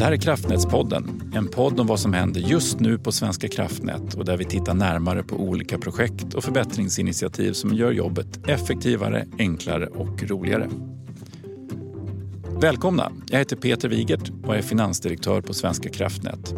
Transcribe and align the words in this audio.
Det 0.00 0.04
här 0.04 0.12
är 0.12 0.16
Kraftnätspodden, 0.16 1.32
en 1.34 1.48
podd 1.48 1.80
om 1.80 1.86
vad 1.86 2.00
som 2.00 2.12
händer 2.12 2.40
just 2.40 2.80
nu 2.80 2.98
på 2.98 3.12
Svenska 3.12 3.48
kraftnät 3.48 4.14
och 4.14 4.24
där 4.24 4.36
vi 4.36 4.44
tittar 4.44 4.74
närmare 4.74 5.22
på 5.22 5.36
olika 5.36 5.78
projekt 5.78 6.34
och 6.34 6.44
förbättringsinitiativ 6.44 7.52
som 7.52 7.74
gör 7.74 7.92
jobbet 7.92 8.48
effektivare, 8.48 9.26
enklare 9.38 9.86
och 9.86 10.22
roligare. 10.22 10.68
Välkomna! 12.60 13.12
Jag 13.26 13.38
heter 13.38 13.56
Peter 13.56 13.88
Wigert 13.88 14.30
och 14.44 14.56
är 14.56 14.62
finansdirektör 14.62 15.40
på 15.40 15.54
Svenska 15.54 15.88
kraftnät. 15.88 16.54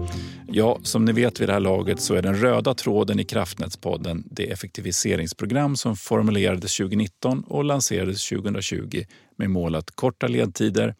Ja, 0.48 0.78
som 0.82 1.04
ni 1.04 1.12
vet 1.12 1.40
vid 1.40 1.48
det 1.48 1.52
här 1.52 1.60
laget 1.60 2.00
så 2.00 2.14
är 2.14 2.22
den 2.22 2.36
röda 2.36 2.74
tråden 2.74 3.20
i 3.20 3.24
Kraftnätspodden 3.24 4.24
det 4.30 4.50
effektiviseringsprogram 4.50 5.76
som 5.76 5.96
formulerades 5.96 6.76
2019 6.76 7.44
och 7.46 7.64
lanserades 7.64 8.28
2020 8.28 9.04
med 9.36 9.50
mål 9.50 9.74
att 9.74 9.90
korta 9.90 10.26
ledtider, 10.26 10.94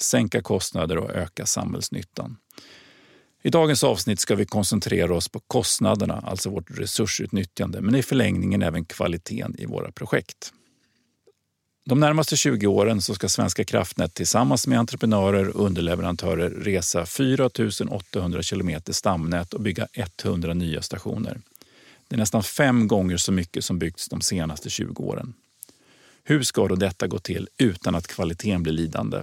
sänka 0.00 0.42
kostnader 0.42 0.98
och 0.98 1.10
öka 1.10 1.46
samhällsnyttan. 1.46 2.36
I 3.42 3.50
dagens 3.50 3.84
avsnitt 3.84 4.20
ska 4.20 4.34
vi 4.34 4.46
koncentrera 4.46 5.14
oss 5.14 5.28
på 5.28 5.40
kostnaderna, 5.40 6.24
alltså 6.26 6.50
vårt 6.50 6.70
resursutnyttjande, 6.70 7.80
men 7.80 7.94
i 7.94 8.02
förlängningen 8.02 8.62
även 8.62 8.84
kvaliteten 8.84 9.54
i 9.58 9.66
våra 9.66 9.92
projekt. 9.92 10.52
De 11.88 12.00
närmaste 12.00 12.36
20 12.36 12.66
åren 12.66 13.02
så 13.02 13.14
ska 13.14 13.28
Svenska 13.28 13.64
kraftnät 13.64 14.14
tillsammans 14.14 14.66
med 14.66 14.78
entreprenörer 14.78 15.56
och 15.56 15.66
underleverantörer 15.66 16.50
resa 16.50 17.06
4 17.06 17.50
800 17.90 18.42
kilometer 18.42 18.92
stamnät 18.92 19.54
och 19.54 19.60
bygga 19.60 19.88
100 20.24 20.54
nya 20.54 20.82
stationer. 20.82 21.40
Det 22.08 22.16
är 22.16 22.18
nästan 22.18 22.42
fem 22.42 22.88
gånger 22.88 23.16
så 23.16 23.32
mycket 23.32 23.64
som 23.64 23.78
byggts 23.78 24.08
de 24.08 24.20
senaste 24.20 24.70
20 24.70 25.02
åren. 25.02 25.34
Hur 26.24 26.42
ska 26.42 26.68
då 26.68 26.74
detta 26.74 27.06
gå 27.06 27.18
till 27.18 27.48
utan 27.58 27.94
att 27.94 28.06
kvaliteten 28.06 28.62
blir 28.62 28.72
lidande? 28.72 29.22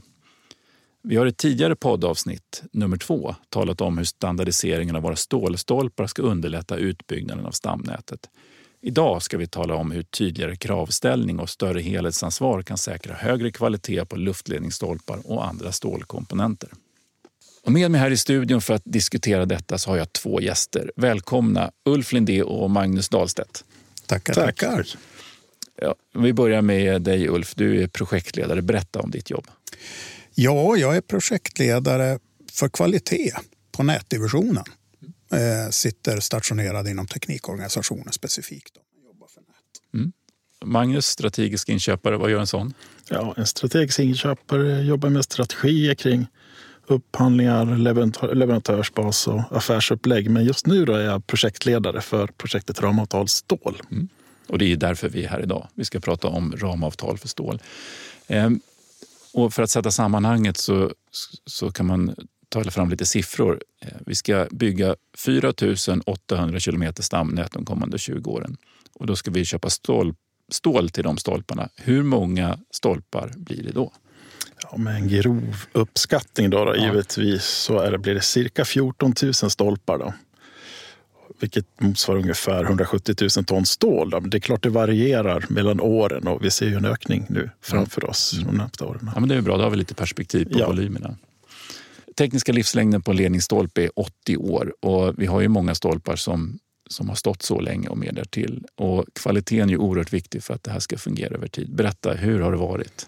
Vi 1.07 1.15
har 1.15 1.25
i 1.25 1.31
tidigare 1.31 1.75
poddavsnitt, 1.75 2.63
nummer 2.71 2.97
två, 2.97 3.35
talat 3.49 3.81
om 3.81 3.97
hur 3.97 4.05
standardiseringen 4.05 4.95
av 4.95 5.01
våra 5.01 5.15
stålstolpar 5.15 6.07
ska 6.07 6.21
underlätta 6.21 6.75
utbyggnaden 6.75 7.45
av 7.45 7.51
stamnätet. 7.51 8.19
Idag 8.81 9.21
ska 9.21 9.37
vi 9.37 9.47
tala 9.47 9.75
om 9.75 9.91
hur 9.91 10.03
tydligare 10.03 10.55
kravställning 10.55 11.39
och 11.39 11.49
större 11.49 11.81
helhetsansvar 11.81 12.61
kan 12.61 12.77
säkra 12.77 13.13
högre 13.13 13.51
kvalitet 13.51 14.05
på 14.05 14.15
luftledningsstolpar 14.15 15.19
och 15.23 15.47
andra 15.47 15.71
stålkomponenter. 15.71 16.69
Och 17.63 17.71
med 17.71 17.91
mig 17.91 18.01
här 18.01 18.11
i 18.11 18.17
studion 18.17 18.61
för 18.61 18.73
att 18.73 18.83
diskutera 18.85 19.45
detta 19.45 19.77
så 19.77 19.89
har 19.89 19.97
jag 19.97 20.13
två 20.13 20.41
gäster. 20.41 20.91
Välkomna 20.95 21.71
Ulf 21.85 22.11
Lindé 22.11 22.43
och 22.43 22.71
Magnus 22.71 23.09
Dahlstedt. 23.09 23.63
Tackar. 24.05 24.33
Tackar. 24.33 24.87
Ja, 25.81 25.95
vi 26.13 26.33
börjar 26.33 26.61
med 26.61 27.01
dig 27.01 27.29
Ulf, 27.29 27.55
du 27.55 27.83
är 27.83 27.87
projektledare. 27.87 28.61
Berätta 28.61 28.99
om 28.99 29.11
ditt 29.11 29.29
jobb. 29.29 29.47
Ja, 30.35 30.77
jag 30.77 30.95
är 30.95 31.01
projektledare 31.01 32.19
för 32.51 32.69
kvalitet 32.69 33.31
på 33.71 33.83
nätdivisionen. 33.83 34.63
Eh, 35.31 35.69
sitter 35.69 36.19
stationerad 36.19 36.87
inom 36.87 37.07
teknikorganisationen 37.07 38.13
specifikt. 38.13 38.73
Jobbar 39.05 39.27
för 39.27 39.41
nät. 39.41 39.93
Mm. 39.93 40.11
Magnus, 40.63 41.05
strategisk 41.05 41.69
inköpare, 41.69 42.17
vad 42.17 42.31
gör 42.31 42.39
en 42.39 42.47
sån? 42.47 42.73
Ja, 43.09 43.33
en 43.37 43.47
strategisk 43.47 43.99
inköpare 43.99 44.81
jobbar 44.81 45.09
med 45.09 45.23
strategier 45.23 45.95
kring 45.95 46.27
upphandlingar, 46.87 47.77
leverantörsbas 48.35 49.27
och 49.27 49.41
affärsupplägg. 49.51 50.29
Men 50.29 50.45
just 50.45 50.67
nu 50.67 50.85
då 50.85 50.93
är 50.93 51.05
jag 51.05 51.27
projektledare 51.27 52.01
för 52.01 52.27
projektet 52.27 52.81
Ramavtal 52.81 53.27
stål. 53.27 53.81
Mm. 53.91 54.07
Och 54.47 54.57
det 54.57 54.71
är 54.71 54.75
därför 54.75 55.09
vi 55.09 55.23
är 55.23 55.29
här 55.29 55.41
idag. 55.41 55.67
Vi 55.73 55.85
ska 55.85 55.99
prata 55.99 56.27
om 56.27 56.53
ramavtal 56.57 57.17
för 57.17 57.27
stål. 57.27 57.61
Och 59.35 59.53
för 59.53 59.63
att 59.63 59.69
sätta 59.69 59.91
sammanhanget 59.91 60.57
så, 60.57 60.91
så 61.45 61.71
kan 61.71 61.85
man 61.85 62.15
ta 62.49 62.63
fram 62.63 62.89
lite 62.89 63.05
siffror. 63.05 63.61
Eh, 63.81 63.87
vi 64.05 64.15
ska 64.15 64.47
bygga 64.51 64.95
4 65.17 65.53
800 66.05 66.59
kilometer 66.59 67.03
stamnät 67.03 67.51
de 67.51 67.65
kommande 67.65 67.97
20 67.97 68.31
åren. 68.31 68.57
Och 68.93 69.05
då 69.05 69.15
ska 69.15 69.31
vi 69.31 69.45
köpa 69.45 69.69
stål, 69.69 70.15
stål 70.51 70.89
till 70.89 71.03
de 71.03 71.17
stolparna. 71.17 71.69
Hur 71.75 72.03
många 72.03 72.59
stolpar 72.71 73.31
blir 73.35 73.63
det 73.63 73.71
då? 73.71 73.91
Ja, 74.63 74.77
med 74.77 74.95
en 74.95 75.07
grov 75.07 75.65
uppskattning 75.71 76.49
då, 76.49 76.65
då 76.65 76.75
ja. 76.75 76.85
givetvis 76.85 77.43
så 77.43 77.79
är 77.79 77.91
det, 77.91 77.97
blir 77.97 78.13
det 78.13 78.21
cirka 78.21 78.65
14 78.65 79.13
000 79.23 79.33
stolpar. 79.33 79.97
Då 79.97 80.13
vilket 81.39 81.65
motsvarar 81.81 82.19
ungefär 82.19 82.63
170 82.63 83.15
000 83.37 83.45
ton 83.45 83.65
stål. 83.65 84.09
Men 84.21 84.29
det 84.29 84.37
är 84.37 84.39
klart 84.39 84.63
det 84.63 84.69
varierar 84.69 85.45
mellan 85.49 85.79
åren 85.79 86.27
och 86.27 86.45
vi 86.45 86.51
ser 86.51 86.65
ju 86.65 86.75
en 86.75 86.85
ökning 86.85 87.25
nu 87.29 87.49
framför 87.61 88.09
oss 88.09 88.33
mm. 88.33 88.45
de 88.45 88.57
närmaste 88.57 88.83
åren. 88.83 89.11
Ja, 89.13 89.19
men 89.19 89.29
det 89.29 89.35
är 89.35 89.41
bra, 89.41 89.57
då 89.57 89.63
har 89.63 89.69
vi 89.69 89.77
lite 89.77 89.93
perspektiv 89.93 90.45
på 90.45 90.59
ja. 90.59 90.67
volymerna. 90.67 91.17
Tekniska 92.17 92.51
livslängden 92.51 93.01
på 93.01 93.11
en 93.11 93.17
ledningsstolpe 93.17 93.83
är 93.83 93.89
80 93.95 94.37
år 94.37 94.73
och 94.81 95.13
vi 95.17 95.25
har 95.25 95.41
ju 95.41 95.47
många 95.47 95.75
stolpar 95.75 96.15
som, 96.15 96.59
som 96.89 97.09
har 97.09 97.15
stått 97.15 97.41
så 97.41 97.59
länge 97.59 97.87
och 97.87 97.97
mer 97.97 98.11
därtill. 98.11 98.65
Och 98.75 99.05
kvaliteten 99.13 99.69
är 99.69 99.73
ju 99.73 99.77
oerhört 99.77 100.13
viktig 100.13 100.43
för 100.43 100.53
att 100.53 100.63
det 100.63 100.71
här 100.71 100.79
ska 100.79 100.97
fungera 100.97 101.35
över 101.35 101.47
tid. 101.47 101.75
Berätta, 101.75 102.13
hur 102.13 102.39
har 102.39 102.51
det 102.51 102.57
varit? 102.57 103.07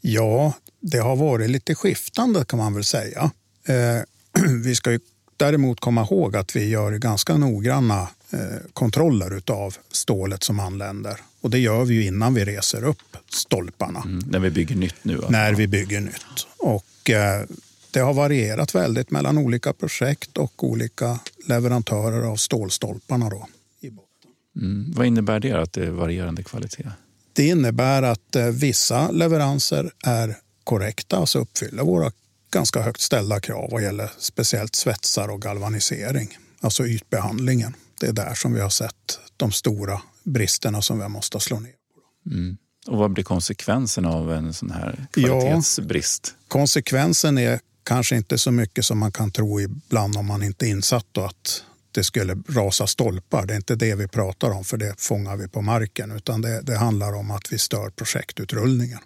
Ja, 0.00 0.52
det 0.80 0.98
har 0.98 1.16
varit 1.16 1.50
lite 1.50 1.74
skiftande 1.74 2.44
kan 2.44 2.58
man 2.58 2.74
väl 2.74 2.84
säga. 2.84 3.30
Eh, 3.68 4.42
vi 4.64 4.74
ska 4.74 4.92
ju 4.92 5.00
däremot 5.36 5.80
komma 5.80 6.02
ihåg 6.02 6.36
att 6.36 6.56
vi 6.56 6.68
gör 6.68 6.92
ganska 6.92 7.36
noggranna 7.36 8.08
eh, 8.30 8.38
kontroller 8.72 9.42
av 9.46 9.76
stålet 9.90 10.42
som 10.42 10.60
anländer. 10.60 11.20
Och 11.40 11.50
det 11.50 11.58
gör 11.58 11.84
vi 11.84 11.94
ju 11.94 12.06
innan 12.06 12.34
vi 12.34 12.44
reser 12.44 12.84
upp 12.84 13.16
stolparna. 13.28 14.02
Mm, 14.04 14.24
när 14.30 14.38
vi 14.38 14.50
bygger 14.50 14.76
nytt 14.76 14.94
nu? 15.02 15.14
Alltså. 15.14 15.30
När 15.30 15.54
vi 15.54 15.66
bygger 15.66 16.00
nytt. 16.00 16.46
Och, 16.56 17.10
eh, 17.10 17.42
det 17.90 18.00
har 18.00 18.14
varierat 18.14 18.74
väldigt 18.74 19.10
mellan 19.10 19.38
olika 19.38 19.72
projekt 19.72 20.38
och 20.38 20.64
olika 20.64 21.18
leverantörer 21.46 22.22
av 22.22 22.36
stålstolparna. 22.36 23.30
Då, 23.30 23.48
i 23.80 23.90
botten. 23.90 24.30
Mm, 24.56 24.92
vad 24.96 25.06
innebär 25.06 25.40
det, 25.40 25.52
att 25.52 25.72
det 25.72 25.86
är 25.86 25.90
varierande 25.90 26.42
kvalitet? 26.42 26.90
Det 27.32 27.46
innebär 27.46 28.02
att 28.02 28.36
eh, 28.36 28.46
vissa 28.46 29.10
leveranser 29.10 29.92
är 30.04 30.36
korrekta, 30.64 31.16
alltså 31.16 31.38
uppfyller 31.38 31.82
våra 31.82 32.12
ganska 32.54 32.82
högt 32.82 33.00
ställda 33.00 33.40
krav 33.40 33.68
vad 33.70 33.82
gäller 33.82 34.10
speciellt 34.18 34.74
svetsar 34.74 35.28
och 35.28 35.42
galvanisering, 35.42 36.38
alltså 36.60 36.86
ytbehandlingen. 36.86 37.74
Det 38.00 38.06
är 38.06 38.12
där 38.12 38.34
som 38.34 38.54
vi 38.54 38.60
har 38.60 38.70
sett 38.70 39.18
de 39.36 39.52
stora 39.52 40.02
bristerna 40.24 40.82
som 40.82 40.98
vi 40.98 41.08
måste 41.08 41.40
slå 41.40 41.60
ner 41.60 41.70
på. 41.70 42.30
Mm. 42.30 42.56
Och 42.86 42.98
vad 42.98 43.12
blir 43.12 43.24
konsekvensen 43.24 44.04
av 44.04 44.32
en 44.32 44.54
sån 44.54 44.70
här 44.70 45.06
kvalitetsbrist? 45.12 46.34
Ja, 46.34 46.44
konsekvensen 46.48 47.38
är 47.38 47.60
kanske 47.84 48.16
inte 48.16 48.38
så 48.38 48.50
mycket 48.50 48.84
som 48.84 48.98
man 48.98 49.12
kan 49.12 49.30
tro 49.30 49.60
ibland 49.60 50.16
om 50.16 50.26
man 50.26 50.42
inte 50.42 50.66
är 50.66 50.70
insatt 50.70 51.06
då 51.12 51.24
att 51.24 51.64
det 51.92 52.04
skulle 52.04 52.42
rasa 52.48 52.86
stolpar. 52.86 53.46
Det 53.46 53.54
är 53.54 53.56
inte 53.56 53.74
det 53.74 53.94
vi 53.94 54.08
pratar 54.08 54.50
om, 54.50 54.64
för 54.64 54.76
det 54.76 54.94
fångar 54.98 55.36
vi 55.36 55.48
på 55.48 55.62
marken. 55.62 56.10
Utan 56.12 56.40
det, 56.40 56.60
det 56.62 56.76
handlar 56.76 57.12
om 57.12 57.30
att 57.30 57.52
vi 57.52 57.58
stör 57.58 57.90
projektutrullningen. 57.90 59.00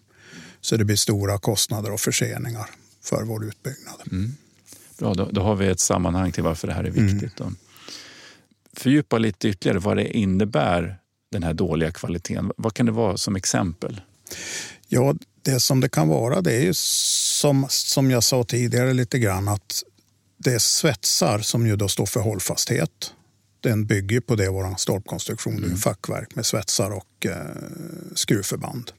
Så 0.60 0.76
det 0.76 0.84
blir 0.84 0.96
stora 0.96 1.38
kostnader 1.38 1.92
och 1.92 2.00
förseningar 2.00 2.70
för 3.08 3.24
vår 3.24 3.44
utbyggnad. 3.44 4.02
Mm. 4.10 4.32
Bra, 4.98 5.14
då, 5.14 5.28
då, 5.32 5.42
har 5.42 5.56
vi 5.56 5.66
ett 5.66 5.80
sammanhang 5.80 6.32
till 6.32 6.42
varför 6.42 6.66
det 6.66 6.74
här 6.74 6.84
är 6.84 6.90
viktigt. 6.90 7.40
Mm. 7.40 7.56
Fördjupa 8.72 9.18
lite 9.18 9.48
ytterligare 9.48 9.78
vad 9.78 9.96
det 9.96 10.16
innebär, 10.18 10.98
den 11.32 11.42
här 11.42 11.54
dåliga 11.54 11.92
kvaliteten. 11.92 12.52
Vad 12.56 12.74
kan 12.74 12.86
det 12.86 12.92
vara 12.92 13.16
som 13.16 13.36
exempel? 13.36 14.00
Ja, 14.88 15.14
det 15.42 15.60
som 15.60 15.80
det 15.80 15.88
kan 15.88 16.08
vara 16.08 16.40
det 16.40 16.52
är 16.52 16.60
ju 16.60 16.74
som, 16.74 17.66
som 17.68 18.10
jag 18.10 18.24
sa 18.24 18.44
tidigare 18.44 18.92
lite 18.92 19.18
grann 19.18 19.48
att 19.48 19.82
det 20.36 20.54
är 20.54 20.58
svetsar 20.58 21.38
som 21.38 21.66
ju 21.66 21.76
då 21.76 21.88
står 21.88 22.06
för 22.06 22.20
hållfasthet. 22.20 23.12
Den 23.60 23.86
bygger 23.86 24.20
på 24.20 24.34
det, 24.34 24.48
vår 24.48 24.76
stolpkonstruktion. 24.78 25.64
Mm. 25.64 25.76
fackverk 25.76 26.34
med 26.34 26.46
svetsar 26.46 26.90
och 26.90 27.26
eh, 27.26 27.36
skruvförband. 28.14 28.92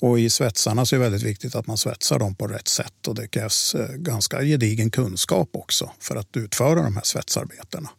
Och 0.00 0.20
I 0.20 0.30
svetsarna 0.30 0.86
så 0.86 0.96
är 0.96 0.98
det 0.98 1.04
väldigt 1.04 1.22
viktigt 1.22 1.54
att 1.54 1.66
man 1.66 1.78
svetsar 1.78 2.18
dem 2.18 2.34
på 2.34 2.46
rätt 2.46 2.68
sätt 2.68 3.08
och 3.08 3.14
det 3.14 3.28
krävs 3.28 3.74
eh, 3.74 3.88
ganska 3.88 4.42
gedigen 4.42 4.90
kunskap 4.90 5.48
också 5.52 5.90
för 6.00 6.16
att 6.16 6.36
utföra 6.36 6.82
de 6.82 6.96
här 6.96 7.04
svetsarbetena. 7.04 7.90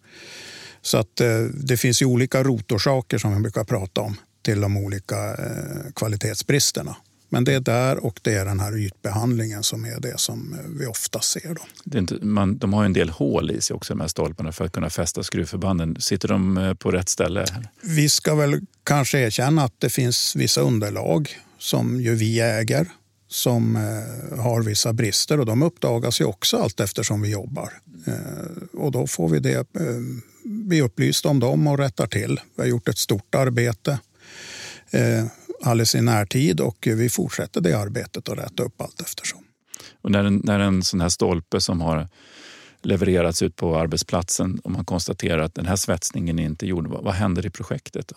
Så 0.82 0.98
att 0.98 1.22
eh, 1.22 1.40
det 1.54 1.78
finns 1.78 2.02
ju 2.02 2.06
olika 2.06 2.44
rotorsaker 2.44 3.18
som 3.18 3.36
vi 3.36 3.42
brukar 3.42 3.64
prata 3.64 4.02
om 4.02 4.16
till 4.42 4.62
de 4.62 4.78
olika 4.78 5.30
eh, 5.30 5.92
kvalitetsbristerna. 5.96 6.96
Men 7.30 7.44
det 7.44 7.54
är 7.54 7.60
där 7.60 8.06
och 8.06 8.20
det 8.24 8.34
är 8.34 8.46
den 8.46 8.60
här 8.60 8.78
ytbehandlingen 8.78 9.64
som 9.64 9.86
är 9.86 10.00
det 10.00 10.20
som 10.20 10.58
vi 10.80 10.86
ofta 10.86 11.22
ser. 11.22 11.54
Då. 11.54 11.62
Det 11.84 11.98
inte, 12.00 12.16
man, 12.22 12.58
de 12.58 12.74
har 12.74 12.86
en 12.86 12.94
del 12.94 13.10
hål 13.10 13.52
i 13.52 13.62
sig 13.62 13.74
också, 13.74 13.94
de 13.94 14.02
här 14.02 14.08
stolparna, 14.08 14.52
för 14.52 14.66
att 14.66 14.72
kunna 14.72 14.90
fästa 14.90 15.24
skruvförbanden. 15.24 15.96
Sitter 16.00 16.28
de 16.28 16.76
på 16.80 16.92
rätt 16.92 17.10
ställe? 17.10 17.46
Vi 17.82 18.10
ska 18.10 18.36
väl 18.36 18.62
kanske 18.84 19.20
erkänna 19.20 19.64
att 19.64 19.74
det 19.78 19.90
finns 19.90 20.36
vissa 20.36 20.62
underlag 20.62 21.38
som 21.60 22.02
ju 22.02 22.16
vi 22.16 22.40
äger 22.40 22.88
som 23.28 23.76
eh, 23.76 24.40
har 24.40 24.64
vissa 24.64 24.94
brister 24.94 25.40
och 25.40 25.46
de 25.46 25.64
uppdagas 25.64 26.22
ju 26.22 26.26
också 26.26 26.58
allt 26.58 26.80
eftersom 26.80 27.22
vi 27.22 27.30
jobbar. 27.30 27.74
Eh, 28.08 28.80
och 28.80 28.92
då 28.92 29.08
får 29.08 29.30
vi 29.30 29.40
det, 29.40 29.58
eh, 29.58 30.00
bli 30.44 30.82
upplysta 30.82 31.30
om 31.30 31.40
dem 31.40 31.68
och 31.68 31.78
rättar 31.78 32.08
till. 32.08 32.40
Vi 32.56 32.62
har 32.62 32.70
gjort 32.70 32.88
ett 32.88 32.98
stort 32.98 33.36
arbete 33.36 34.00
eh, 34.92 35.26
alldeles 35.64 35.96
i 35.96 36.02
närtid 36.02 36.60
och 36.60 36.88
vi 36.92 37.10
fortsätter 37.10 37.62
det 37.62 37.74
arbetet 37.74 38.28
och 38.28 38.38
rätta 38.38 38.64
upp 38.64 38.82
allt 38.82 39.02
eftersom. 39.02 39.40
Och 40.02 40.12
när 40.12 40.24
en, 40.24 40.42
när 40.44 40.60
en 40.60 40.84
sån 40.84 41.02
här 41.02 41.10
stolpe 41.10 41.62
som 41.62 41.82
har 41.82 42.08
levererats 42.82 43.42
ut 43.42 43.56
på 43.56 43.78
arbetsplatsen 43.78 44.60
och 44.64 44.72
man 44.72 44.86
konstaterar 44.86 45.40
att 45.40 45.56
den 45.56 45.66
här 45.66 45.76
svetsningen 45.76 46.40
är 46.40 46.44
inte 46.44 46.68
gjord, 46.68 46.88
vad, 46.88 47.04
vad 47.04 47.14
händer 47.14 47.46
i 47.46 47.50
projektet? 47.50 48.08
Då? 48.08 48.16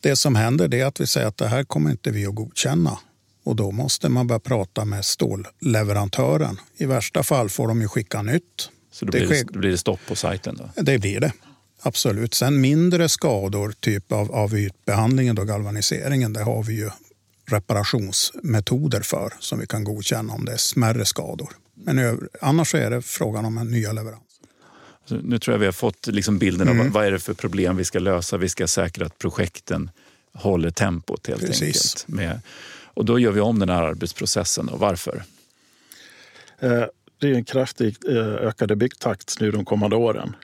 Det 0.00 0.16
som 0.16 0.34
händer 0.34 0.74
är 0.74 0.84
att 0.84 1.00
vi 1.00 1.06
säger 1.06 1.26
att 1.26 1.36
det 1.36 1.48
här 1.48 1.64
kommer 1.64 1.90
inte 1.90 2.10
vi 2.10 2.26
att 2.26 2.34
godkänna. 2.34 2.98
Och 3.44 3.56
då 3.56 3.70
måste 3.70 4.08
man 4.08 4.26
börja 4.26 4.40
prata 4.40 4.84
med 4.84 5.04
stålleverantören. 5.04 6.60
I 6.76 6.86
värsta 6.86 7.22
fall 7.22 7.48
får 7.48 7.68
de 7.68 7.80
ju 7.80 7.88
skicka 7.88 8.22
nytt. 8.22 8.70
Så 8.92 9.04
då, 9.04 9.10
blir, 9.10 9.28
det, 9.28 9.52
då 9.52 9.58
blir 9.58 9.70
det 9.70 9.78
stopp 9.78 10.00
på 10.08 10.16
sajten? 10.16 10.56
Då? 10.56 10.82
Det 10.82 10.98
blir 10.98 11.20
det. 11.20 11.32
Absolut. 11.80 12.34
Sen 12.34 12.60
mindre 12.60 13.08
skador, 13.08 13.74
typ 13.80 14.12
av, 14.12 14.32
av 14.32 14.58
ytbehandlingen 14.58 15.38
och 15.38 15.46
galvaniseringen, 15.46 16.32
det 16.32 16.42
har 16.42 16.62
vi 16.62 16.74
ju 16.74 16.90
reparationsmetoder 17.50 19.00
för 19.00 19.32
som 19.40 19.58
vi 19.58 19.66
kan 19.66 19.84
godkänna 19.84 20.32
om 20.32 20.44
det 20.44 20.52
är 20.52 20.56
smärre 20.56 21.04
skador. 21.04 21.52
Men 21.74 22.28
annars 22.40 22.74
är 22.74 22.90
det 22.90 23.02
frågan 23.02 23.44
om 23.44 23.58
en 23.58 23.70
nya 23.70 23.92
leverans. 23.92 24.22
Nu 25.10 25.38
tror 25.38 25.54
jag 25.54 25.58
vi 25.58 25.64
har 25.64 25.72
fått 25.72 26.06
liksom 26.06 26.38
bilden 26.38 26.68
mm. 26.68 26.86
av 26.86 26.92
vad 26.92 27.06
är 27.06 27.12
det 27.12 27.18
för 27.18 27.34
problem 27.34 27.76
vi 27.76 27.84
ska 27.84 27.98
lösa. 27.98 28.36
Vi 28.36 28.48
ska 28.48 28.66
säkra 28.66 29.06
att 29.06 29.18
projekten 29.18 29.90
håller 30.32 30.70
tempot 30.70 31.26
helt 31.26 31.40
Precis. 31.40 31.62
enkelt. 31.62 32.08
Med, 32.08 32.40
och 32.98 33.04
då 33.04 33.18
gör 33.18 33.32
vi 33.32 33.40
om 33.40 33.58
den 33.58 33.68
här 33.68 33.82
arbetsprocessen. 33.82 34.68
Och 34.68 34.78
varför? 34.78 35.22
Eh, 36.58 36.84
det 37.18 37.30
är 37.30 37.34
en 37.34 37.44
kraftigt 37.44 38.08
eh, 38.08 38.16
ökade 38.16 38.76
byggtakt 38.76 39.40
nu 39.40 39.50
de 39.50 39.64
kommande 39.64 39.96
åren. 39.96 40.36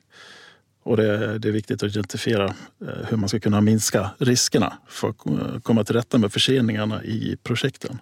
Och 0.82 0.96
det, 0.96 1.38
det, 1.38 1.49
är 1.49 1.52
viktigt 1.52 1.82
att 1.82 1.90
identifiera 1.90 2.44
eh, 2.44 3.08
hur 3.08 3.16
man 3.16 3.28
ska 3.28 3.40
kunna 3.40 3.61
minska 3.61 4.11
riskerna 4.19 4.78
för 4.88 5.08
att 5.08 5.16
komma 5.62 5.84
till 5.84 5.94
rätta 5.94 6.19
med 6.19 6.32
förseningarna 6.32 7.05
i 7.05 7.37
projekten. 7.43 7.99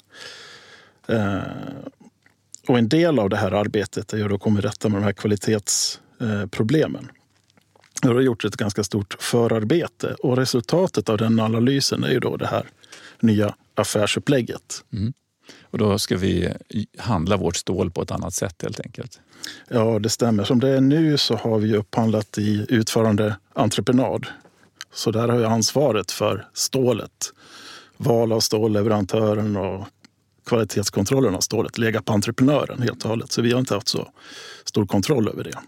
Och 2.67 2.79
en 2.79 2.89
del 2.89 3.19
av 3.19 3.31
det 3.31 3.37
här 3.37 3.53
arbetet 3.53 4.13
är 4.13 4.35
att 4.35 4.41
komma 4.41 4.61
till 4.61 4.69
rätta 4.69 4.89
med 4.89 5.01
de 5.01 5.05
här 5.05 5.13
kvalitetsproblemen. 6.23 7.11
Det 8.03 8.09
har 8.09 8.21
gjorts 8.21 8.45
ett 8.45 8.57
ganska 8.57 8.85
stort 8.85 9.17
förarbete 9.21 10.15
och 10.19 10.37
resultatet 10.37 11.09
av 11.09 11.19
den 11.19 11.41
analysen 11.41 12.05
är 12.05 12.11
ju 12.11 12.21
då 12.21 12.37
det 12.37 12.47
här 12.47 12.67
nya 13.21 13.55
affärsupplägget. 13.75 14.85
Mm. 14.93 15.13
Och 15.71 15.79
då 15.79 15.99
ska 15.99 16.17
vi 16.17 16.49
handla 16.99 17.37
vårt 17.37 17.57
stål 17.57 17.91
på 17.91 18.03
ett 18.03 18.11
annat 18.11 18.35
sätt 18.35 18.63
helt 18.63 18.81
enkelt? 18.81 19.21
Ja, 19.69 19.99
det 19.99 20.09
stämmer. 20.09 20.45
Som 20.45 20.61
det 20.61 20.69
är 20.69 20.81
nu 20.81 21.19
så 21.19 21.37
har 21.37 21.59
vi 21.59 21.77
upphandlat 21.77 22.39
i 22.39 22.67
utförande 22.69 23.37
entreprenad. 23.55 24.27
Så 24.93 25.11
där 25.11 25.29
har 25.29 25.41
jag 25.41 25.53
ansvaret 25.53 26.11
för 26.11 26.47
stålet. 26.55 27.33
Val 27.97 28.33
av 28.33 28.41
stålleverantören 28.41 29.57
och 29.57 29.87
kvalitetskontrollen 30.47 31.35
av 31.35 31.41
stålet 31.41 31.79
legat 31.79 32.05
på 32.05 32.13
entreprenören 32.13 32.83
helt 32.83 33.05
och 33.05 33.11
hållet. 33.11 33.33
Så 33.33 33.43
vi 33.43 33.53
har 33.53 33.61
inte 33.61 33.75
haft 33.75 33.89
så 33.89 34.09
stor 34.65 34.87
kontroll 34.87 35.29
över 35.29 35.45
det. 35.45 35.59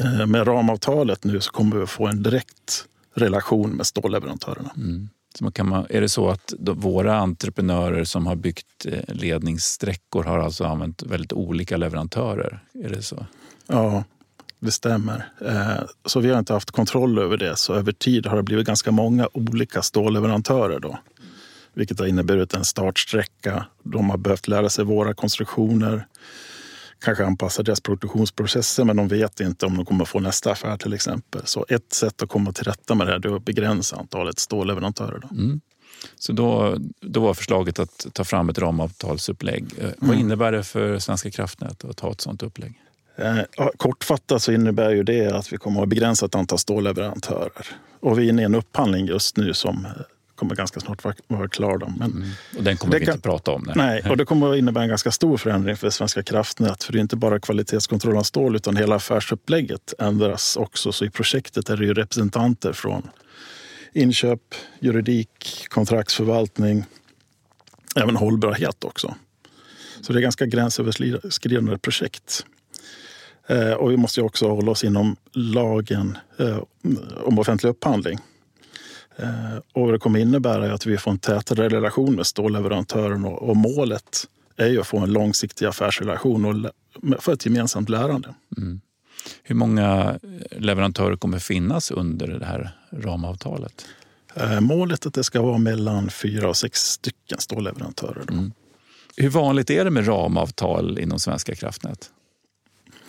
Eh, 0.00 0.26
med 0.26 0.46
ramavtalet 0.48 1.24
nu 1.24 1.40
så 1.40 1.50
kommer 1.50 1.76
vi 1.76 1.86
få 1.86 2.06
en 2.06 2.22
direkt 2.22 2.84
relation 3.14 3.70
med 3.70 3.86
stålleverantörerna. 3.86 4.70
Mm. 4.76 5.08
Så 5.38 5.50
kan 5.50 5.68
man, 5.68 5.86
är 5.90 6.00
det 6.00 6.08
så 6.08 6.28
att 6.28 6.54
våra 6.58 7.16
entreprenörer 7.16 8.04
som 8.04 8.26
har 8.26 8.36
byggt 8.36 8.86
eh, 8.86 9.14
ledningssträckor 9.14 10.24
har 10.24 10.38
alltså 10.38 10.64
använt 10.64 11.02
väldigt 11.02 11.32
olika 11.32 11.76
leverantörer? 11.76 12.64
Är 12.84 12.88
det 12.88 13.02
så? 13.02 13.26
Ja, 13.66 14.04
det 14.60 14.70
stämmer. 14.70 15.28
Eh, 15.40 15.84
så 16.04 16.20
vi 16.20 16.30
har 16.30 16.38
inte 16.38 16.52
haft 16.52 16.70
kontroll 16.70 17.18
över 17.18 17.36
det. 17.36 17.56
Så 17.56 17.74
över 17.74 17.92
tid 17.92 18.26
har 18.26 18.36
det 18.36 18.42
blivit 18.42 18.66
ganska 18.66 18.90
många 18.90 19.28
olika 19.32 19.82
stålleverantörer. 19.82 20.80
Då, 20.80 20.98
vilket 21.74 21.98
har 21.98 22.06
inneburit 22.06 22.54
en 22.54 22.64
startsträcka. 22.64 23.66
De 23.82 24.10
har 24.10 24.16
behövt 24.16 24.48
lära 24.48 24.68
sig 24.68 24.84
våra 24.84 25.14
konstruktioner 25.14 26.06
kanske 27.04 27.24
anpassa 27.24 27.62
deras 27.62 27.80
produktionsprocesser 27.80 28.84
men 28.84 28.96
de 28.96 29.08
vet 29.08 29.40
inte 29.40 29.66
om 29.66 29.76
de 29.76 29.86
kommer 29.86 30.04
få 30.04 30.20
nästa 30.20 30.52
affär 30.52 30.76
till 30.76 30.92
exempel. 30.92 31.42
Så 31.44 31.66
ett 31.68 31.92
sätt 31.92 32.22
att 32.22 32.28
komma 32.28 32.52
till 32.52 32.64
rätta 32.64 32.94
med 32.94 33.06
det 33.06 33.12
här 33.12 33.26
är 33.26 33.36
att 33.36 33.44
begränsa 33.44 33.96
antalet 33.96 34.38
stålleverantörer. 34.38 35.18
Då. 35.18 35.28
Mm. 35.28 35.60
Så 36.18 36.32
då, 36.32 36.76
då 37.00 37.20
var 37.20 37.34
förslaget 37.34 37.78
att 37.78 38.06
ta 38.12 38.24
fram 38.24 38.48
ett 38.48 38.58
ramavtalsupplägg. 38.58 39.64
Eh, 39.78 39.84
mm. 39.84 39.94
Vad 39.98 40.16
innebär 40.16 40.52
det 40.52 40.64
för 40.64 40.98
Svenska 40.98 41.30
kraftnät 41.30 41.84
att 41.84 41.96
ta 41.96 42.12
ett 42.12 42.20
sådant 42.20 42.42
upplägg? 42.42 42.80
Eh, 43.16 43.38
kortfattat 43.76 44.42
så 44.42 44.52
innebär 44.52 44.90
ju 44.90 45.02
det 45.02 45.36
att 45.36 45.52
vi 45.52 45.56
kommer 45.56 45.76
att 45.76 45.82
ha 45.82 45.86
begränsat 45.86 46.34
antal 46.34 46.58
stålleverantörer. 46.58 47.66
Och 48.00 48.18
vi 48.18 48.24
är 48.24 48.28
inne 48.28 48.42
i 48.42 48.44
en 48.44 48.54
upphandling 48.54 49.06
just 49.06 49.36
nu 49.36 49.54
som 49.54 49.86
kommer 50.42 50.54
ganska 50.56 50.80
snart 50.80 51.04
vara, 51.04 51.14
vara 51.26 51.48
klar. 51.48 51.78
Då. 51.78 51.92
Men 51.98 52.10
mm. 52.10 52.28
Och 52.56 52.62
den 52.62 52.76
kommer 52.76 52.98
vi 52.98 53.06
kan, 53.06 53.14
inte 53.14 53.28
prata 53.28 53.50
om? 53.50 53.62
Nej. 53.66 53.74
nej, 53.76 54.10
och 54.10 54.16
det 54.20 54.24
kommer 54.24 54.52
att 54.52 54.58
innebära 54.58 54.82
en 54.82 54.88
ganska 54.88 55.10
stor 55.10 55.36
förändring 55.36 55.76
för 55.76 55.90
Svenska 55.90 56.22
kraftnät. 56.22 56.84
För 56.84 56.92
det 56.92 56.98
är 56.98 57.00
inte 57.00 57.16
bara 57.16 57.40
kvalitetskontroll 57.40 58.16
av 58.16 58.22
stål 58.22 58.56
utan 58.56 58.76
hela 58.76 58.96
affärsupplägget 58.96 59.94
ändras 59.98 60.56
också. 60.56 60.92
Så 60.92 61.04
i 61.04 61.10
projektet 61.10 61.70
är 61.70 61.76
det 61.76 61.84
ju 61.84 61.94
representanter 61.94 62.72
från 62.72 63.10
inköp, 63.92 64.40
juridik, 64.80 65.66
kontraktsförvaltning, 65.68 66.84
även 67.96 68.16
hållbarhet 68.16 68.84
också. 68.84 69.14
Så 70.00 70.12
det 70.12 70.18
är 70.18 70.22
ganska 70.22 70.46
gränsöverskridande 70.46 71.78
projekt. 71.78 72.46
Eh, 73.46 73.72
och 73.72 73.90
vi 73.90 73.96
måste 73.96 74.22
också 74.22 74.48
hålla 74.48 74.70
oss 74.70 74.84
inom 74.84 75.16
lagen 75.32 76.18
eh, 76.38 76.58
om 77.24 77.38
offentlig 77.38 77.70
upphandling. 77.70 78.18
Eh, 79.16 79.58
och 79.72 79.92
det 79.92 79.98
kommer 79.98 80.18
innebära 80.18 80.66
är 80.66 80.70
att 80.70 80.86
vi 80.86 80.98
får 80.98 81.10
en 81.10 81.18
tätare 81.18 81.68
relation 81.68 82.14
med 82.14 82.26
stålleverantören 82.26 83.24
och, 83.24 83.56
målet 83.56 84.26
är 84.56 84.66
ju 84.66 84.80
att 84.80 84.86
få 84.86 84.98
en 84.98 85.12
långsiktig 85.12 85.66
affärsrelation 85.66 86.44
och 86.44 86.70
få 87.22 87.32
ett 87.32 87.46
gemensamt 87.46 87.88
lärande. 87.88 88.34
Mm. 88.56 88.80
Hur 89.42 89.54
många 89.54 90.18
leverantörer 90.50 91.16
kommer 91.16 91.38
finnas 91.38 91.90
under 91.90 92.26
det 92.26 92.46
här 92.46 92.70
ramavtalet? 92.90 93.86
Eh, 94.34 94.60
målet 94.60 95.04
är 95.04 95.08
att 95.08 95.14
det 95.14 95.24
ska 95.24 95.42
vara 95.42 95.58
mellan 95.58 96.10
fyra 96.10 96.48
och 96.48 96.56
sex 96.56 96.80
stycken 96.80 97.38
stålleverantörer. 97.38 98.24
Mm. 98.30 98.52
Hur 99.16 99.28
vanligt 99.28 99.70
är 99.70 99.84
det 99.84 99.90
med 99.90 100.08
ramavtal 100.08 100.98
inom 100.98 101.18
Svenska 101.18 101.54
kraftnät? 101.54 102.10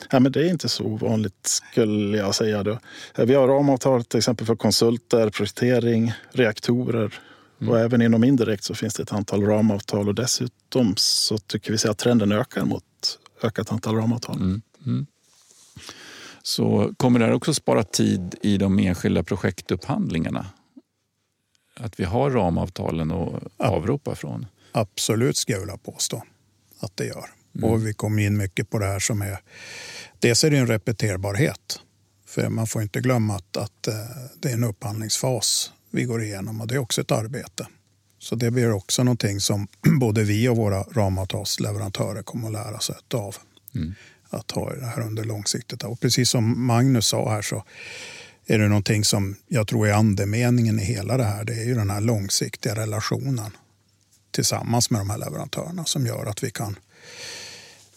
Ja, 0.09 0.19
men 0.19 0.31
det 0.31 0.39
är 0.39 0.49
inte 0.49 0.69
så 0.69 0.83
ovanligt 0.83 1.61
skulle 1.71 2.17
jag 2.17 2.35
säga. 2.35 2.63
Då. 2.63 2.79
Vi 3.17 3.33
har 3.33 3.47
ramavtal 3.47 4.03
till 4.03 4.17
exempel 4.17 4.47
för 4.47 4.55
konsulter, 4.55 5.29
projektering, 5.29 6.13
reaktorer 6.31 7.19
mm. 7.61 7.73
och 7.73 7.79
även 7.79 8.01
inom 8.01 8.23
indirekt 8.23 8.63
så 8.63 8.75
finns 8.75 8.93
det 8.93 9.03
ett 9.03 9.13
antal 9.13 9.45
ramavtal 9.45 10.07
och 10.07 10.15
dessutom 10.15 10.93
så 10.97 11.37
tycker 11.37 11.71
vi 11.71 11.89
att 11.89 11.97
trenden 11.97 12.31
ökar 12.31 12.65
mot 12.65 13.19
ökat 13.43 13.71
antal 13.71 13.95
ramavtal. 13.95 14.35
Mm. 14.35 14.61
Mm. 14.85 15.05
Så 16.43 16.93
kommer 16.97 17.19
det 17.19 17.25
här 17.25 17.33
också 17.33 17.53
spara 17.53 17.83
tid 17.83 18.35
i 18.41 18.57
de 18.57 18.79
enskilda 18.79 19.23
projektupphandlingarna? 19.23 20.45
Att 21.75 21.99
vi 21.99 22.03
har 22.03 22.29
ramavtalen 22.31 23.11
att 23.11 23.43
avropa 23.57 24.15
från? 24.15 24.45
Absolut, 24.71 25.37
skulle 25.37 25.55
jag 25.55 25.59
vilja 25.59 25.77
påstå 25.77 26.23
att 26.79 26.97
det 26.97 27.05
gör. 27.05 27.25
Mm. 27.55 27.69
Och 27.69 27.87
vi 27.87 27.93
kommer 27.93 28.23
in 28.23 28.37
mycket 28.37 28.69
på 28.69 28.79
det 28.79 28.85
här 28.85 28.99
som 28.99 29.21
är... 29.21 29.39
Dels 30.19 30.43
är 30.43 30.51
det 30.51 30.57
en 30.57 30.67
repeterbarhet. 30.67 31.79
För 32.25 32.49
man 32.49 32.67
får 32.67 32.81
inte 32.81 32.99
glömma 33.01 33.35
att, 33.35 33.57
att 33.57 33.87
eh, 33.87 33.93
det 34.39 34.49
är 34.49 34.53
en 34.53 34.63
upphandlingsfas 34.63 35.71
vi 35.91 36.03
går 36.03 36.23
igenom 36.23 36.61
och 36.61 36.67
det 36.67 36.75
är 36.75 36.79
också 36.79 37.01
ett 37.01 37.11
arbete. 37.11 37.67
Så 38.19 38.35
det 38.35 38.51
blir 38.51 38.71
också 38.71 39.03
någonting 39.03 39.39
som 39.39 39.67
både 39.99 40.23
vi 40.23 40.47
och 40.47 40.57
våra 40.57 40.83
ramavtalsleverantörer 40.83 42.23
kommer 42.23 42.47
att 42.47 42.53
lära 42.53 42.79
sig 42.79 42.95
av. 43.13 43.35
Mm. 43.75 43.93
Att 44.29 44.51
ha 44.51 44.73
det 44.73 44.85
här 44.85 45.01
under 45.01 45.23
långsiktigt. 45.23 45.83
Och 45.83 45.99
precis 45.99 46.29
som 46.29 46.65
Magnus 46.65 47.07
sa 47.07 47.31
här 47.31 47.41
så 47.41 47.63
är 48.45 48.59
det 48.59 48.67
någonting 48.67 49.05
som 49.05 49.35
jag 49.47 49.67
tror 49.67 49.87
är 49.87 49.93
andemeningen 49.93 50.79
i 50.79 50.83
hela 50.83 51.17
det 51.17 51.23
här. 51.23 51.45
Det 51.45 51.53
är 51.53 51.63
ju 51.63 51.75
den 51.75 51.89
här 51.89 52.01
långsiktiga 52.01 52.75
relationen 52.75 53.51
tillsammans 54.31 54.89
med 54.89 55.01
de 55.01 55.09
här 55.09 55.17
leverantörerna 55.17 55.85
som 55.85 56.05
gör 56.05 56.25
att 56.25 56.43
vi 56.43 56.51
kan 56.51 56.75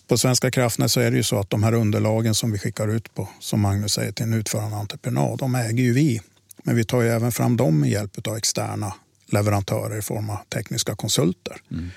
på 0.09 0.19
Svenska 0.19 0.51
kraftnät 0.51 0.91
så 0.93 1.01
är 1.01 1.11
det 1.11 1.17
ju 1.17 1.23
så 1.23 1.39
att 1.39 1.51
de 1.51 1.63
här 1.63 1.75
underlagen 1.75 2.35
som 2.35 2.53
vi 2.53 2.59
skickar 2.59 2.89
ut 2.89 3.15
på, 3.15 3.29
som 3.41 3.61
Magnus 3.61 3.93
säger, 3.93 4.13
till 4.13 4.25
en 4.25 4.33
utförande 4.33 4.77
entreprenad, 4.77 5.39
de 5.39 5.55
äger 5.55 5.85
ju 5.85 5.93
vi. 5.93 6.21
Men 6.63 6.77
vi 6.77 6.85
tar 6.85 7.03
ju 7.03 7.09
även 7.09 7.33
fram 7.33 7.57
dem 7.57 7.81
med 7.81 7.91
hjälp 7.91 8.29
av 8.29 8.37
externa 8.37 8.95
leverantörer 9.27 9.99
i 9.99 10.03
form 10.03 10.31
av 10.31 10.39
tekniska 10.55 10.97
konsulter. 10.97 11.57
Mm. 11.71 11.91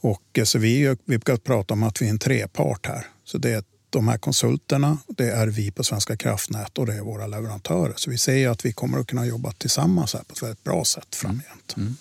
Och, 0.00 0.22
eh, 0.32 0.44
så 0.44 0.58
vi, 0.58 0.96
vi 1.04 1.18
brukar 1.18 1.36
prata 1.36 1.74
om 1.74 1.82
att 1.82 2.02
vi 2.02 2.06
är 2.06 2.10
en 2.10 2.18
trepart 2.18 2.86
här. 2.86 3.06
Så 3.24 3.38
det 3.38 3.50
är 3.50 3.62
de 3.90 4.08
här 4.08 4.18
konsulterna, 4.18 4.98
det 5.08 5.30
är 5.30 5.46
vi 5.46 5.70
på 5.70 5.84
Svenska 5.84 6.16
kraftnät 6.16 6.78
och 6.78 6.86
det 6.86 6.94
är 6.94 7.00
våra 7.00 7.26
leverantörer. 7.26 7.94
Så 7.96 8.10
vi 8.10 8.18
säger 8.18 8.48
att 8.48 8.64
vi 8.64 8.72
kommer 8.72 8.98
att 8.98 9.06
kunna 9.06 9.26
jobba 9.26 9.52
tillsammans 9.52 10.14
här 10.14 10.22
på 10.22 10.32
ett 10.32 10.42
väldigt 10.42 10.64
bra 10.64 10.84
sätt 10.84 11.14
framgent. 11.14 11.74
Mm. 11.76 11.96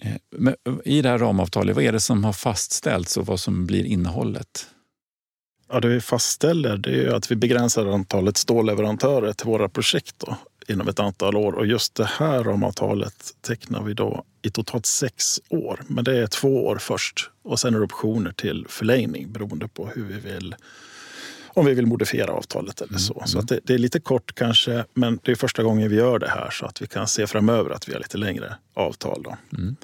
Eh, 0.00 0.12
men 0.30 0.54
eh, 0.66 0.74
I 0.84 1.02
det 1.02 1.08
här 1.08 1.18
ramavtalet, 1.18 1.76
vad 1.76 1.84
är 1.84 1.92
det 1.92 2.00
som 2.00 2.24
har 2.24 2.32
fastställts 2.32 3.16
och 3.16 3.26
vad 3.26 3.40
som 3.40 3.66
blir 3.66 3.84
innehållet? 3.84 4.66
Ja, 5.72 5.80
det 5.80 5.88
vi 5.88 6.00
fastställer 6.00 6.76
det 6.76 7.04
är 7.04 7.14
att 7.14 7.30
vi 7.30 7.36
begränsar 7.36 7.86
antalet 7.86 8.36
stålleverantörer 8.36 9.32
till 9.32 9.46
våra 9.46 9.68
projekt. 9.68 10.14
Då. 10.18 10.36
inom 10.68 10.88
ett 10.88 11.00
antal 11.00 11.36
år. 11.36 11.52
Och 11.52 11.66
just 11.66 11.94
det 11.94 12.04
här 12.04 12.44
ramavtalet 12.44 13.34
tecknar 13.40 13.82
vi 13.82 13.94
då 13.94 14.24
i 14.42 14.50
totalt 14.50 14.86
sex 14.86 15.40
år. 15.48 15.80
Men 15.86 16.04
det 16.04 16.18
är 16.18 16.26
två 16.26 16.66
år 16.66 16.76
först 16.76 17.30
och 17.42 17.60
sen 17.60 17.74
är 17.74 17.78
det 17.78 17.84
optioner 17.84 18.32
till 18.32 18.66
förlängning 18.68 19.32
beroende 19.32 19.68
på 19.68 19.86
hur 19.86 20.04
vi 20.04 20.20
vill 20.20 20.54
om 21.60 21.66
vi 21.66 21.74
vill 21.74 21.86
modifiera 21.86 22.32
avtalet 22.32 22.80
eller 22.80 22.98
så. 22.98 23.14
Mm. 23.14 23.26
Så 23.26 23.38
att 23.38 23.48
det, 23.48 23.60
det, 23.64 23.74
är 23.74 23.78
lite 23.78 24.00
kort 24.00 24.34
kanske, 24.34 24.84
men 24.94 25.18
det 25.22 25.32
är 25.32 25.36
första 25.36 25.62
gången 25.62 25.88
vi 25.88 25.96
gör 25.96 26.18
det 26.18 26.28
här 26.28 26.50
så 26.50 26.66
att 26.66 26.82
vi 26.82 26.86
kan 26.86 27.08
se 27.08 27.26
framöver 27.26 27.70
att 27.70 27.88
vi 27.88 27.92
har 27.92 28.00
lite 28.00 28.18
längre 28.18 28.54
avtal. 28.74 29.22
Då. 29.22 29.36
Mm. 29.58 29.76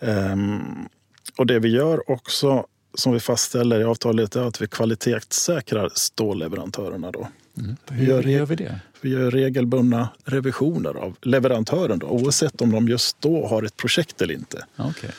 Mm. 0.00 0.32
Um, 0.32 0.88
och 1.36 1.46
det 1.46 1.58
vi 1.58 1.68
gör 1.68 2.10
också, 2.10 2.66
som 2.94 3.12
vi 3.12 3.20
fastställer 3.20 3.80
i 3.80 3.84
avtalet, 3.84 4.36
är 4.36 4.42
att 4.42 4.62
vi 4.62 4.66
kvalitetssäkrar 4.66 5.90
stålleverantörerna. 5.94 7.10
Då. 7.10 7.28
Mm. 7.58 7.76
Hur 7.90 8.06
gör, 8.06 8.22
gör 8.22 8.46
vi 8.46 8.56
det? 8.56 8.80
Vi 9.00 9.10
gör 9.10 9.30
regelbundna 9.30 10.08
revisioner 10.24 10.94
av 10.94 11.16
leverantören, 11.22 11.98
då, 11.98 12.06
oavsett 12.06 12.60
om 12.60 12.72
de 12.72 12.88
just 12.88 13.20
då 13.20 13.46
har 13.46 13.62
ett 13.62 13.76
projekt 13.76 14.22
eller 14.22 14.34
inte. 14.34 14.64
Okay. 14.76 15.10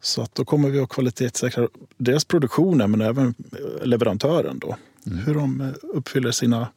Så 0.00 0.22
att 0.22 0.34
då 0.34 0.44
kommer 0.44 0.70
vi 0.70 0.80
att 0.80 0.88
kvalitetssäkra 0.88 1.68
dels 1.96 2.24
produktionen 2.24 2.90
men 2.90 3.00
även 3.00 3.34
leverantören. 3.82 4.58
Då. 4.58 4.76
Mm. 5.06 5.18
Hur 5.18 5.34
de 5.34 5.60
eh, 5.60 5.68
uppfyller 5.82 6.30
sina 6.30 6.68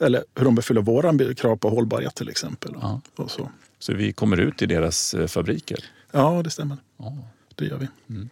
eller 0.00 0.24
hur 0.34 0.44
de 0.44 0.58
uppfyller 0.58 0.80
våra 0.80 1.34
krav 1.34 1.56
på 1.56 1.70
hållbarhet 1.70 2.14
till 2.14 2.28
exempel. 2.28 2.74
Ja. 2.80 3.00
Och 3.16 3.30
så. 3.30 3.50
så 3.78 3.94
vi 3.94 4.12
kommer 4.12 4.40
ut 4.40 4.62
i 4.62 4.66
deras 4.66 5.14
eh, 5.14 5.26
fabriker? 5.26 5.84
Ja, 6.10 6.42
det 6.42 6.50
stämmer. 6.50 6.76
Ja. 6.96 7.16
Det 7.54 7.64
gör 7.64 7.78
vi. 7.78 7.88
Mm. 8.14 8.28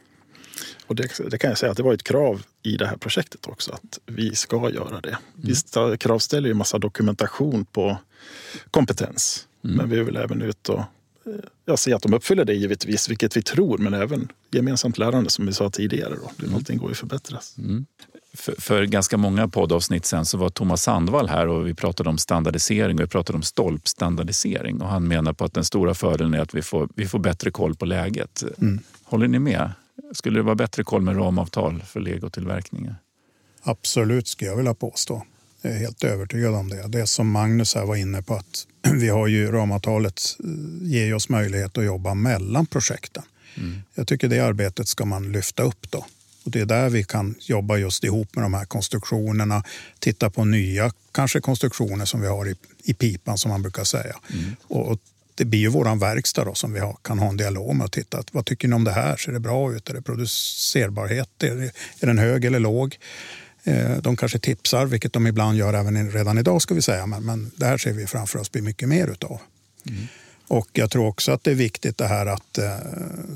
Och 0.87 0.95
det, 0.95 1.11
det, 1.31 1.39
kan 1.39 1.51
jag 1.51 1.59
säga 1.59 1.71
att 1.71 1.77
det 1.77 1.83
var 1.83 1.95
ett 1.95 2.03
krav 2.03 2.43
i 2.63 2.77
det 2.77 2.87
här 2.87 2.97
projektet 2.97 3.47
också 3.47 3.73
att 3.73 3.99
vi 4.07 4.35
ska 4.35 4.71
göra 4.71 5.01
det. 5.01 5.19
Mm. 5.43 5.91
Vi 5.91 5.97
kravställer 5.99 6.49
ju 6.49 6.55
massa 6.55 6.79
dokumentation 6.79 7.65
på 7.65 7.99
kompetens. 8.71 9.47
Mm. 9.65 9.77
Men 9.77 9.91
vi 9.91 10.03
vill 10.03 10.17
även 10.17 10.43
ut 10.43 10.69
och 10.69 10.79
eh, 10.79 10.85
jag 11.65 11.79
ser 11.79 11.95
att 11.95 12.03
de 12.03 12.15
uppfyller 12.15 12.45
det 12.45 12.55
givetvis, 12.55 13.09
vilket 13.11 13.37
vi 13.37 13.43
tror, 13.43 13.79
men 13.79 13.95
även 13.95 14.29
gemensamt 14.51 14.99
lärande 14.99 15.31
som 15.31 15.47
vi 15.47 15.53
sa 15.53 15.71
tidigare. 15.71 16.15
Då. 16.15 16.31
Det, 16.37 16.43
mm. 16.43 16.51
Någonting 16.51 16.79
går 16.79 16.89
ju 16.89 16.95
förbättras. 16.95 17.59
Mm. 17.59 17.87
För, 18.35 18.55
för, 18.59 18.85
ganska 18.85 19.17
många 19.17 19.49
poddavsnitt 19.49 20.07
sen 20.07 20.25
så 20.25 20.39
var 20.39 20.51
Thomas 20.51 20.83
Sandvall 20.83 21.29
här 21.29 21.49
och 21.49 21.67
vi 21.67 21.75
pratade 21.75 22.11
om 22.11 22.19
standardisering 22.19 22.97
och 22.99 23.03
vi 23.03 23.07
pratade 23.07 23.37
om 23.37 23.43
stolpstandardisering. 23.43 24.81
Och 24.83 24.89
han 24.89 25.09
menar 25.09 25.33
på 25.33 25.45
att 25.45 25.55
den 25.55 25.65
stora 25.65 25.95
fördelen 25.95 26.35
är 26.35 26.41
att 26.41 26.55
vi 26.55 26.63
får, 26.63 26.89
vi 26.95 27.09
får 27.09 27.19
bättre 27.19 27.51
koll 27.51 27.75
på 27.75 27.87
läget. 27.87 28.45
Mm. 28.61 28.81
Håller 29.05 29.29
ni 29.29 29.39
med? 29.39 29.73
Skulle 30.13 30.39
det 30.39 30.43
vara 30.43 30.55
bättre 30.55 30.85
koll 30.85 31.03
med 31.03 31.17
ramavtal 31.17 31.83
för 31.87 32.01
legotillverkningen? 32.01 32.95
Absolut, 33.63 34.29
skulle 34.29 34.51
jag 34.51 34.57
vilja 34.57 34.75
påstå. 34.75 35.23
Jag 35.63 35.73
är 35.73 35.79
helt 35.79 36.05
övertygad 36.05 36.55
om 36.55 36.69
det. 36.69 36.89
Det 36.89 37.07
som 37.07 37.31
Magnus 37.31 37.75
här 37.75 37.87
var 37.87 37.97
inne 37.97 38.23
på, 38.23 38.35
att 38.35 38.67
vi 38.93 39.09
har 39.09 39.27
ju 39.27 39.53
ramavtalet 39.53 40.21
eh, 40.45 40.89
ger 40.89 41.15
oss 41.15 41.29
möjlighet 41.29 41.79
att 41.79 41.85
jobba 41.85 42.15
mellan 42.15 42.67
projekten. 42.67 43.23
Mm. 43.57 43.83
Jag 43.95 44.07
tycker 44.07 44.29
det 44.29 44.41
arbetet 44.41 44.89
ska 44.89 45.05
man 45.05 45.33
lyfta 45.33 45.63
upp 45.63 45.91
då. 45.91 46.07
Och 46.49 46.53
det 46.53 46.61
är 46.61 46.67
där 46.67 46.91
vi 46.91 47.05
kan 47.05 47.35
jobba 47.41 47.77
just 47.77 48.05
ihop 48.05 48.35
med 48.35 48.45
de 48.45 48.55
här 48.55 48.65
konstruktionerna, 48.65 49.63
titta 49.99 50.31
på 50.31 50.45
nya 50.45 50.93
kanske 51.13 51.41
konstruktioner 51.41 52.05
som 52.05 52.21
vi 52.21 52.27
har 52.27 52.49
i, 52.49 52.55
i 52.83 52.95
pipan 52.95 53.39
som 53.39 53.51
man 53.51 53.63
brukar 53.63 53.85
säga. 53.85 54.17
Mm. 54.33 54.57
Och, 54.63 54.89
och, 54.89 54.99
det 55.35 55.45
blir 55.45 55.61
ju 55.61 55.69
våran 55.69 55.99
verkstad 55.99 56.45
då, 56.45 56.55
som 56.55 56.73
vi 56.73 56.81
har, 56.81 56.97
kan 57.03 57.19
ha 57.19 57.29
en 57.29 57.37
dialog 57.37 57.77
med 57.77 57.85
och 57.85 57.93
titta. 57.93 58.23
Vad 58.33 58.47
tycker 58.47 58.69
ni 58.69 58.75
om 58.75 58.85
det 58.85 58.93
här? 58.93 59.17
Ser 59.17 59.33
det 59.33 59.41
bra 59.41 59.73
ut? 59.73 59.91
Är 59.91 59.95
det 59.95 60.03
producerbarhet? 60.03 61.43
Är, 61.43 61.55
det, 61.55 61.71
är 62.01 62.07
den 62.07 62.19
hög 62.19 62.45
eller 62.45 62.59
låg? 62.59 62.99
Eh, 63.65 63.97
de 63.97 64.17
kanske 64.17 64.39
tipsar, 64.39 64.87
vilket 64.87 65.13
de 65.13 65.27
ibland 65.27 65.59
gör 65.59 65.75
även 65.75 66.11
redan 66.11 66.39
idag. 66.39 66.63
ska 66.63 66.75
vi 66.75 66.83
säga. 66.83 67.07
Men, 67.07 67.25
men 67.25 67.51
det 67.57 67.67
här 67.67 67.79
ser 67.79 67.93
vi 67.93 68.07
framför 68.07 68.39
oss 68.39 68.53
blir 68.53 68.63
mycket 68.63 68.89
mer 68.89 69.09
utav. 69.09 69.41
Mm. 69.89 70.07
Och 70.49 70.69
jag 70.73 70.91
tror 70.91 71.07
också 71.07 71.33
att 71.33 71.45
det 71.45 71.51
är 71.51 71.55
viktigt 71.55 71.99
det 71.99 72.07
här 72.07 72.27
att, 72.27 72.59
eh, 72.59 72.77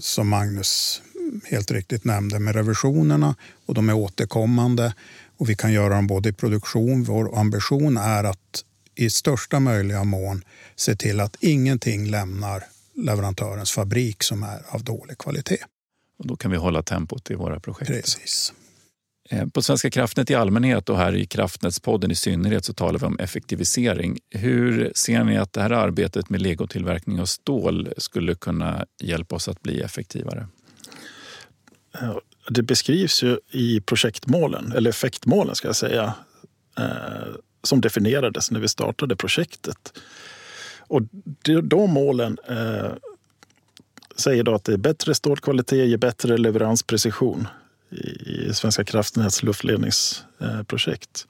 som 0.00 0.28
Magnus 0.28 1.02
helt 1.45 1.71
riktigt 1.71 2.05
nämnde 2.05 2.38
med 2.38 2.55
revisionerna 2.55 3.35
och 3.67 3.75
de 3.75 3.88
är 3.88 3.95
återkommande 3.95 4.95
och 5.37 5.50
vi 5.50 5.55
kan 5.55 5.73
göra 5.73 5.95
dem 5.95 6.07
både 6.07 6.29
i 6.29 6.33
produktion. 6.33 7.05
Vår 7.05 7.38
ambition 7.38 7.97
är 7.97 8.25
att 8.25 8.64
i 8.95 9.11
största 9.11 9.61
möjliga 9.61 10.05
mån 10.05 10.45
se 10.76 10.97
till 10.97 11.21
att 11.21 11.37
ingenting 11.41 12.11
lämnar 12.11 12.64
leverantörens 12.95 13.73
fabrik 13.73 14.23
som 14.23 14.43
är 14.43 14.62
av 14.69 14.85
dålig 14.85 15.19
kvalitet. 15.19 15.64
Och 16.19 16.26
då 16.26 16.37
kan 16.37 16.50
vi 16.50 16.57
hålla 16.57 16.83
tempot 16.83 17.31
i 17.31 17.35
våra 17.35 17.61
projekt. 17.61 17.91
Precis. 17.91 18.52
Eh, 19.31 19.47
på 19.47 19.62
Svenska 19.62 19.91
kraftnät 19.91 20.31
i 20.31 20.35
allmänhet 20.35 20.88
och 20.88 20.99
här 20.99 21.14
i 21.14 21.26
Kraftnätspodden 21.26 22.11
i 22.11 22.14
synnerhet 22.14 22.64
så 22.64 22.73
talar 22.73 22.99
vi 22.99 23.07
om 23.07 23.19
effektivisering. 23.19 24.19
Hur 24.31 24.93
ser 24.95 25.25
ni 25.25 25.38
att 25.38 25.52
det 25.52 25.62
här 25.62 25.71
arbetet 25.71 26.31
med 26.31 26.43
legotillverkning 26.43 27.21
av 27.21 27.26
stål 27.26 27.93
skulle 27.97 28.35
kunna 28.35 28.87
hjälpa 29.02 29.37
oss 29.37 29.49
att 29.49 29.62
bli 29.62 29.81
effektivare? 29.81 30.47
Eh, 32.00 32.16
det 32.49 32.62
beskrivs 32.62 33.22
ju 33.22 33.38
i 33.50 33.80
projektmålen, 33.80 34.72
eller 34.76 34.90
effektmålen 34.90 35.54
ska 35.54 35.68
jag 35.68 35.76
säga, 35.76 36.14
eh, 36.78 37.34
som 37.62 37.80
definierades 37.80 38.50
när 38.50 38.61
vi 38.61 38.68
startade 38.68 39.16
projektet. 39.16 39.99
Och 40.78 41.02
de 41.62 41.90
målen 41.90 42.38
eh, 42.49 42.92
säger 44.16 44.42
då 44.42 44.54
att 44.54 44.64
det 44.64 44.72
är 44.72 44.76
bättre 44.76 45.14
stålkvalitet, 45.14 45.88
ger 45.88 45.96
bättre 45.96 46.38
leveransprecision 46.38 47.49
i 48.20 48.54
Svenska 48.54 48.84
kraftnäts 48.84 49.42
luftledningsprojekt. 49.42 51.26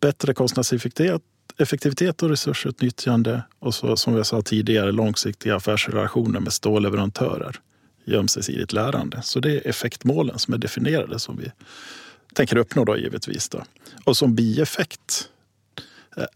Bättre 0.00 0.34
kostnadseffektivitet 0.34 2.22
och 2.22 2.28
resursutnyttjande 2.28 3.42
och 3.58 3.74
så, 3.74 3.96
som 3.96 4.16
jag 4.16 4.26
sa 4.26 4.42
tidigare 4.42 4.92
långsiktiga 4.92 5.56
affärsrelationer 5.56 6.40
med 6.40 6.52
stålleverantörer 6.52 7.60
i 8.08 8.14
ömsesidigt 8.14 8.72
lärande. 8.72 9.22
Så 9.22 9.40
det 9.40 9.52
är 9.52 9.68
effektmålen 9.68 10.38
som 10.38 10.54
är 10.54 10.58
definierade 10.58 11.18
som 11.18 11.36
vi 11.36 11.52
tänker 12.34 12.56
uppnå 12.56 12.84
då 12.84 12.96
givetvis. 12.96 13.48
Då. 13.48 13.64
Och 14.04 14.16
som 14.16 14.34
bieffekt 14.34 15.28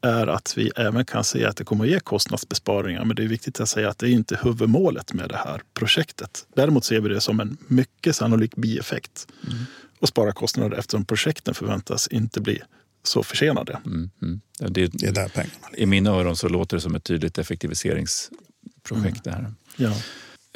är 0.01 0.27
att 0.27 0.55
vi 0.57 0.71
även 0.77 1.05
kan 1.05 1.25
se 1.25 1.45
att 1.45 1.57
det 1.57 1.65
kommer 1.65 1.85
att 1.85 1.91
ge 1.91 2.01
kostnadsbesparingar. 2.01 3.05
Men 3.05 3.17
det 3.17 3.23
är 3.23 3.29
viktigt 3.29 3.61
att 3.61 3.69
säga 3.69 3.89
att 3.89 3.99
det 3.99 4.07
är 4.07 4.11
inte 4.11 4.39
huvudmålet 4.43 5.13
med 5.13 5.29
det 5.29 5.37
här 5.37 5.63
projektet. 5.75 6.47
Däremot 6.55 6.85
ser 6.85 7.01
vi 7.01 7.09
det 7.09 7.21
som 7.21 7.41
en 7.41 7.57
mycket 7.67 8.17
sannolik 8.17 8.57
bieffekt 8.57 9.27
mm. 9.47 9.65
och 9.99 10.09
spara 10.09 10.33
kostnader 10.33 10.79
eftersom 10.79 11.05
projekten 11.05 11.55
förväntas 11.55 12.09
inte 12.09 12.41
bli 12.41 12.63
så 13.03 13.23
försenade. 13.23 13.81
Mm, 13.87 14.11
mm. 14.23 14.41
Det, 14.59 14.87
det, 14.87 15.07
är 15.07 15.13
där 15.13 15.29
pengarna 15.29 15.77
I 15.77 15.87
mina 15.87 16.11
öron 16.11 16.37
så 16.37 16.49
låter 16.49 16.77
det 16.77 16.81
som 16.81 16.95
ett 16.95 17.05
tydligt 17.05 17.39
effektiviseringsprojekt. 17.39 19.25
Det 19.25 19.31
här. 19.31 19.53
Ja. 19.77 19.95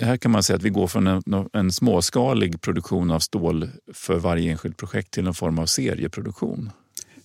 Här 0.03 0.17
kan 0.17 0.31
man 0.31 0.43
säga 0.43 0.57
att 0.57 0.63
vi 0.63 0.71
går 0.71 0.87
från 0.87 1.07
en, 1.07 1.23
en, 1.53 1.73
småskalig 1.73 2.61
produktion 2.61 3.11
av 3.11 3.21
stål 3.21 3.71
för 3.93 4.19
varje 4.19 4.51
enskilt 4.51 4.77
projekt 4.77 5.11
till 5.11 5.27
en 5.27 5.35
form 5.35 5.59
av 5.59 5.67
serieproduktion. 5.67 6.71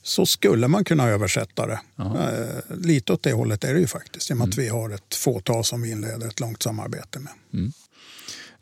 Så 0.03 0.25
skulle 0.25 0.67
man 0.67 0.83
kunna 0.83 1.07
översätta 1.07 1.67
det. 1.67 1.79
Eh, 1.99 2.77
lite 2.77 3.13
åt 3.13 3.23
det 3.23 3.33
hållet 3.33 3.63
är 3.63 3.73
det 3.73 3.79
ju 3.79 3.87
faktiskt. 3.87 4.31
I 4.31 4.33
och 4.33 4.37
med 4.37 4.43
mm. 4.43 4.49
att 4.49 4.57
vi 4.57 4.67
har 4.67 4.89
ett 4.89 5.15
fåtal 5.15 5.63
som 5.63 5.81
vi 5.81 5.91
inleder 5.91 6.27
ett 6.27 6.39
långt 6.39 6.63
samarbete 6.63 7.19
med. 7.19 7.33
Mm. 7.53 7.71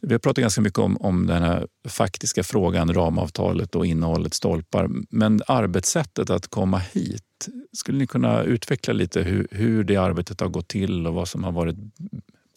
Vi 0.01 0.13
har 0.13 0.19
pratat 0.19 0.41
ganska 0.41 0.61
mycket 0.61 0.79
om, 0.79 0.97
om 0.97 1.27
den 1.27 1.43
här 1.43 1.67
faktiska 1.87 2.43
frågan, 2.43 2.93
ramavtalet 2.93 3.75
och 3.75 3.85
innehållet 3.85 4.33
stolpar. 4.33 4.89
Men 5.09 5.41
arbetssättet 5.47 6.29
att 6.29 6.47
komma 6.47 6.77
hit, 6.77 7.47
skulle 7.73 7.97
ni 7.97 8.07
kunna 8.07 8.43
utveckla 8.43 8.93
lite 8.93 9.21
hur, 9.21 9.47
hur 9.51 9.83
det 9.83 9.95
arbetet 9.95 10.41
har 10.41 10.47
gått 10.47 10.67
till 10.67 11.07
och 11.07 11.13
vad 11.13 11.27
som 11.27 11.43
har 11.43 11.51
varit 11.51 11.75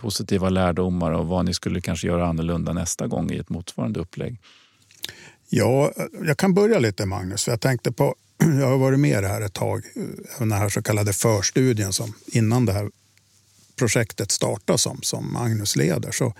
positiva 0.02 0.49
lärdomar 0.49 1.11
och 1.11 1.26
vad 1.26 1.44
ni 1.44 1.54
skulle 1.54 1.80
kanske 1.80 2.06
göra 2.06 2.26
annorlunda 2.26 2.73
nästa 2.73 3.06
gång 3.06 3.30
i 3.30 3.38
ett 3.38 3.49
motsvarande 3.49 4.00
upplägg? 4.00 4.40
Ja, 5.49 5.92
jag 6.26 6.37
kan 6.37 6.54
börja 6.54 6.78
lite 6.78 7.06
Magnus. 7.06 7.49
Jag 7.49 7.61
tänkte 7.61 7.92
på, 7.92 8.14
jag 8.61 8.68
har 8.68 8.78
varit 8.78 9.00
med 9.00 9.25
här 9.25 9.40
ett 9.40 9.52
tag, 9.52 9.82
den 10.38 10.52
här 10.52 10.68
så 10.68 10.82
kallade 10.82 11.12
förstudien 11.12 11.92
som 11.92 12.14
innan 12.26 12.66
det 12.66 12.73
här 12.73 12.90
projektet 13.76 14.30
startade 14.30 14.78
som, 14.78 14.99
som 15.02 15.32
Magnus 15.32 15.76
leder 15.76 16.11
så 16.11 16.35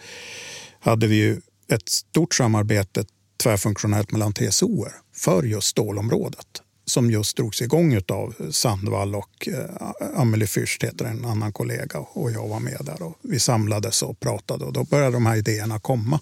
hade 0.81 1.07
vi 1.07 1.17
ju 1.17 1.41
ett 1.69 1.89
stort 1.89 2.35
samarbete 2.35 3.05
tvärfunktionellt 3.43 4.13
mellan 4.13 4.33
TSOer 4.33 4.93
för 5.15 5.43
just 5.43 5.69
stålområdet 5.69 6.63
som 6.93 7.11
just 7.11 7.37
drogs 7.37 7.63
igång 7.63 8.01
av 8.09 8.35
Sandvall 8.51 9.15
och 9.15 9.49
eh, 9.49 10.21
Amelie 10.21 10.47
Fürst 10.47 10.85
heter 10.85 11.05
en 11.05 11.25
annan 11.25 11.53
kollega 11.53 11.99
och 11.99 12.31
jag 12.31 12.49
var 12.49 12.61
med 12.61 12.79
där. 12.81 13.03
Och 13.03 13.17
vi 13.23 13.41
samlades 13.41 14.03
och 14.03 14.21
pratade 14.21 14.65
och 14.65 14.73
då 14.73 14.85
började 14.85 15.13
de 15.13 15.27
här 15.27 15.37
idéerna 15.37 15.79
komma 15.79 16.21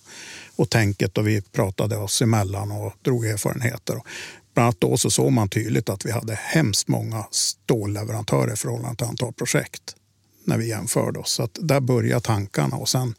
och 0.56 0.70
tänket 0.70 1.18
och 1.18 1.28
vi 1.28 1.42
pratade 1.42 1.96
oss 1.96 2.22
emellan 2.22 2.72
och 2.72 2.92
drog 3.02 3.26
erfarenheter. 3.26 3.96
Och 3.96 4.06
bland 4.54 4.64
annat 4.64 4.80
då 4.80 4.96
så 4.96 5.10
såg 5.10 5.32
man 5.32 5.48
tydligt 5.48 5.88
att 5.88 6.06
vi 6.06 6.10
hade 6.10 6.34
hemskt 6.34 6.88
många 6.88 7.26
stålleverantörer 7.30 8.52
i 8.52 8.56
förhållande 8.56 8.96
till 8.96 9.06
antal 9.06 9.32
projekt 9.32 9.96
när 10.44 10.58
vi 10.58 10.68
jämförde 10.68 11.18
oss. 11.18 11.30
Så 11.30 11.42
att 11.42 11.58
där 11.60 11.80
började 11.80 12.20
tankarna 12.20 12.76
och 12.76 12.88
sen 12.88 13.14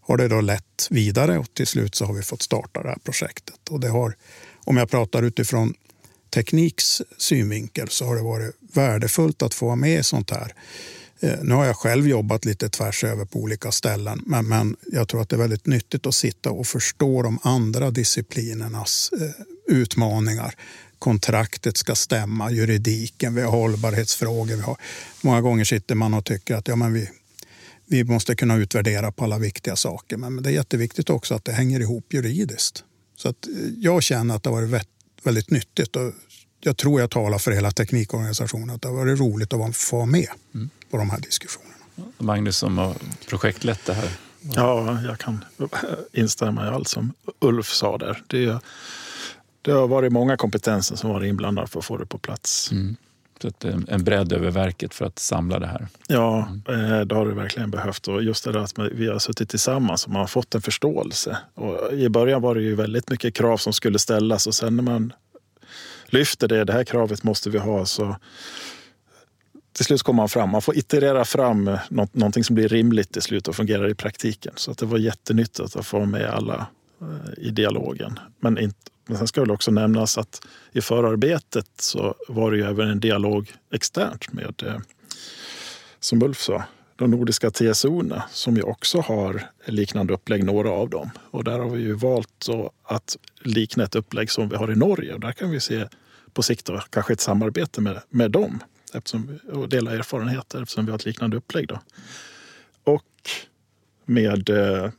har 0.00 0.16
det 0.16 0.28
då 0.28 0.40
lett 0.40 0.86
vidare 0.90 1.38
och 1.38 1.54
till 1.54 1.66
slut 1.66 1.94
så 1.94 2.04
har 2.04 2.14
vi 2.14 2.22
fått 2.22 2.42
starta 2.42 2.82
det 2.82 2.88
här 2.88 2.98
projektet. 3.04 3.68
Och 3.70 3.80
det 3.80 3.88
har, 3.88 4.16
om 4.64 4.76
jag 4.76 4.90
pratar 4.90 5.22
utifrån 5.22 5.74
tekniks 6.30 7.02
synvinkel 7.18 7.88
så 7.88 8.04
har 8.04 8.16
det 8.16 8.22
varit 8.22 8.54
värdefullt 8.74 9.42
att 9.42 9.54
få 9.54 9.66
vara 9.66 9.76
med 9.76 10.00
i 10.00 10.02
sånt 10.02 10.30
här 10.30 10.54
eh, 11.20 11.38
nu 11.42 11.54
har 11.54 11.64
jag 11.64 11.76
själv 11.76 12.08
jobbat 12.08 12.44
lite 12.44 12.68
tvärs 12.68 13.04
över 13.04 13.24
på 13.24 13.38
olika 13.38 13.72
ställen 13.72 14.22
men, 14.26 14.48
men 14.48 14.76
jag 14.92 15.08
tror 15.08 15.22
att 15.22 15.28
det 15.28 15.36
är 15.36 15.40
väldigt 15.40 15.66
nyttigt 15.66 16.06
att 16.06 16.14
sitta 16.14 16.50
och 16.50 16.66
förstå 16.66 17.22
de 17.22 17.38
andra 17.42 17.90
disciplinernas 17.90 19.10
eh, 19.20 19.44
utmaningar. 19.70 20.54
Kontraktet 20.98 21.76
ska 21.76 21.94
stämma, 21.94 22.50
juridiken, 22.50 23.34
vi 23.34 23.42
har 23.42 23.50
hållbarhetsfrågor. 23.50 24.56
Vi 24.56 24.62
har, 24.62 24.76
många 25.22 25.40
gånger 25.40 25.64
sitter 25.64 25.94
man 25.94 26.14
och 26.14 26.24
tycker 26.24 26.54
att 26.54 26.68
ja, 26.68 26.76
men 26.76 26.92
vi, 26.92 27.10
vi 27.86 28.04
måste 28.04 28.36
kunna 28.36 28.56
utvärdera 28.56 29.12
på 29.12 29.24
alla 29.24 29.38
viktiga 29.38 29.76
saker. 29.76 30.16
Men 30.16 30.42
det 30.42 30.50
är 30.50 30.52
jätteviktigt 30.52 31.10
också 31.10 31.34
att 31.34 31.44
det 31.44 31.52
hänger 31.52 31.80
ihop 31.80 32.12
juridiskt. 32.12 32.84
Så 33.16 33.28
att 33.28 33.46
eh, 33.46 33.52
jag 33.78 34.02
känner 34.02 34.36
att 34.36 34.42
det 34.42 34.50
har 34.50 34.56
varit 34.56 34.70
väldigt 35.22 35.50
nyttigt. 35.50 35.96
Och 35.96 36.12
jag 36.60 36.76
tror 36.76 37.00
jag 37.00 37.10
talar 37.10 37.38
för 37.38 37.50
hela 37.50 37.70
teknikorganisationen 37.70 38.70
att 38.70 38.82
det 38.82 38.88
har 38.88 38.94
varit 38.94 39.20
roligt 39.20 39.52
att 39.52 39.76
få 39.76 39.96
vara 39.96 40.06
med 40.06 40.28
mm. 40.54 40.70
på 40.90 40.96
de 40.96 41.10
här 41.10 41.20
diskussionerna. 41.20 41.74
Magnus 42.18 42.56
som 42.56 42.78
har 42.78 42.94
projektlett 43.28 43.86
det 43.86 43.94
här. 43.94 44.10
Ja, 44.40 45.02
jag 45.02 45.18
kan 45.18 45.44
instämma 46.12 46.66
i 46.66 46.68
allt 46.68 46.88
som 46.88 47.12
Ulf 47.40 47.68
sa 47.68 47.98
där. 47.98 48.22
Det, 48.26 48.58
det 49.62 49.72
har 49.72 49.88
varit 49.88 50.12
många 50.12 50.36
kompetenser 50.36 50.96
som 50.96 51.10
varit 51.10 51.28
inblandade 51.28 51.68
för 51.68 51.78
att 51.78 51.84
få 51.84 51.96
det 51.96 52.06
på 52.06 52.18
plats. 52.18 52.72
Mm. 52.72 52.96
Så 53.42 53.50
en 53.88 54.04
bredd 54.04 54.32
över 54.32 54.50
verket 54.50 54.94
för 54.94 55.06
att 55.06 55.18
samla 55.18 55.58
det 55.58 55.66
här. 55.66 55.86
Ja, 56.08 56.48
mm. 56.68 57.08
det 57.08 57.14
har 57.14 57.26
det 57.26 57.34
verkligen 57.34 57.70
behövt. 57.70 58.08
Och 58.08 58.22
just 58.22 58.44
det 58.44 58.52
där 58.52 58.60
att 58.60 58.78
vi 58.92 59.08
har 59.08 59.18
suttit 59.18 59.48
tillsammans 59.48 60.04
och 60.04 60.12
man 60.12 60.20
har 60.20 60.26
fått 60.26 60.54
en 60.54 60.62
förståelse. 60.62 61.38
Och 61.54 61.92
I 61.92 62.08
början 62.08 62.42
var 62.42 62.54
det 62.54 62.62
ju 62.62 62.74
väldigt 62.74 63.10
mycket 63.10 63.34
krav 63.34 63.56
som 63.56 63.72
skulle 63.72 63.98
ställas 63.98 64.46
och 64.46 64.54
sen 64.54 64.76
när 64.76 64.82
man 64.82 65.12
lyfter 66.06 66.48
det, 66.48 66.64
det 66.64 66.72
här 66.72 66.84
kravet 66.84 67.22
måste 67.22 67.50
vi 67.50 67.58
ha, 67.58 67.86
så 67.86 68.16
till 69.72 69.84
slut 69.84 70.02
kommer 70.02 70.16
man 70.16 70.28
fram. 70.28 70.50
Man 70.50 70.62
får 70.62 70.76
iterera 70.76 71.24
fram 71.24 71.78
något, 71.90 72.14
någonting 72.14 72.44
som 72.44 72.54
blir 72.54 72.68
rimligt 72.68 73.12
till 73.12 73.22
slut 73.22 73.48
och 73.48 73.56
fungerar 73.56 73.88
i 73.88 73.94
praktiken. 73.94 74.52
Så 74.56 74.70
att 74.70 74.78
det 74.78 74.86
var 74.86 74.98
jättenyttigt 74.98 75.76
att 75.76 75.86
få 75.86 76.04
med 76.04 76.30
alla 76.30 76.66
eh, 77.00 77.44
i 77.44 77.50
dialogen. 77.50 78.18
Men, 78.40 78.58
inte, 78.58 78.76
men 79.10 79.18
sen 79.18 79.28
ska 79.28 79.44
det 79.44 79.52
också 79.52 79.70
nämnas 79.70 80.18
att 80.18 80.46
i 80.72 80.80
förarbetet 80.80 81.66
så 81.76 82.14
var 82.28 82.50
det 82.50 82.56
ju 82.56 82.64
även 82.64 82.88
en 82.88 83.00
dialog 83.00 83.52
externt 83.72 84.32
med, 84.32 84.62
eh, 84.66 84.78
som 86.00 86.22
Ulf 86.22 86.40
sa, 86.40 86.64
de 86.96 87.10
nordiska 87.10 87.50
TSO-erna 87.50 88.22
som 88.30 88.56
ju 88.56 88.62
också 88.62 89.00
har 89.00 89.42
liknande 89.64 90.14
upplägg, 90.14 90.44
några 90.44 90.70
av 90.70 90.90
dem. 90.90 91.10
Och 91.30 91.44
där 91.44 91.58
har 91.58 91.70
vi 91.70 91.82
ju 91.82 91.92
valt 91.92 92.46
att 92.84 93.16
likna 93.40 93.84
ett 93.84 93.94
upplägg 93.94 94.30
som 94.30 94.48
vi 94.48 94.56
har 94.56 94.72
i 94.72 94.76
Norge. 94.76 95.14
Och 95.14 95.20
där 95.20 95.32
kan 95.32 95.50
vi 95.50 95.60
se 95.60 95.88
på 96.32 96.42
sikt 96.42 96.66
då, 96.66 96.80
kanske 96.90 97.12
ett 97.12 97.20
samarbete 97.20 97.80
med, 97.80 98.00
med 98.08 98.30
dem 98.30 98.62
eftersom, 98.94 99.38
och 99.52 99.68
dela 99.68 99.90
erfarenheter 99.90 100.62
eftersom 100.62 100.84
vi 100.84 100.90
har 100.90 100.98
ett 100.98 101.04
liknande 101.04 101.36
upplägg. 101.36 101.68
Då. 101.68 101.80
Och 102.84 103.30
med 104.04 104.50
eh, 104.50 104.90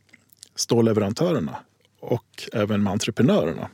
stålleverantörerna 0.55 1.55
och 1.99 2.49
även 2.53 2.83
med 2.83 2.91
entreprenörerna. 2.91 3.69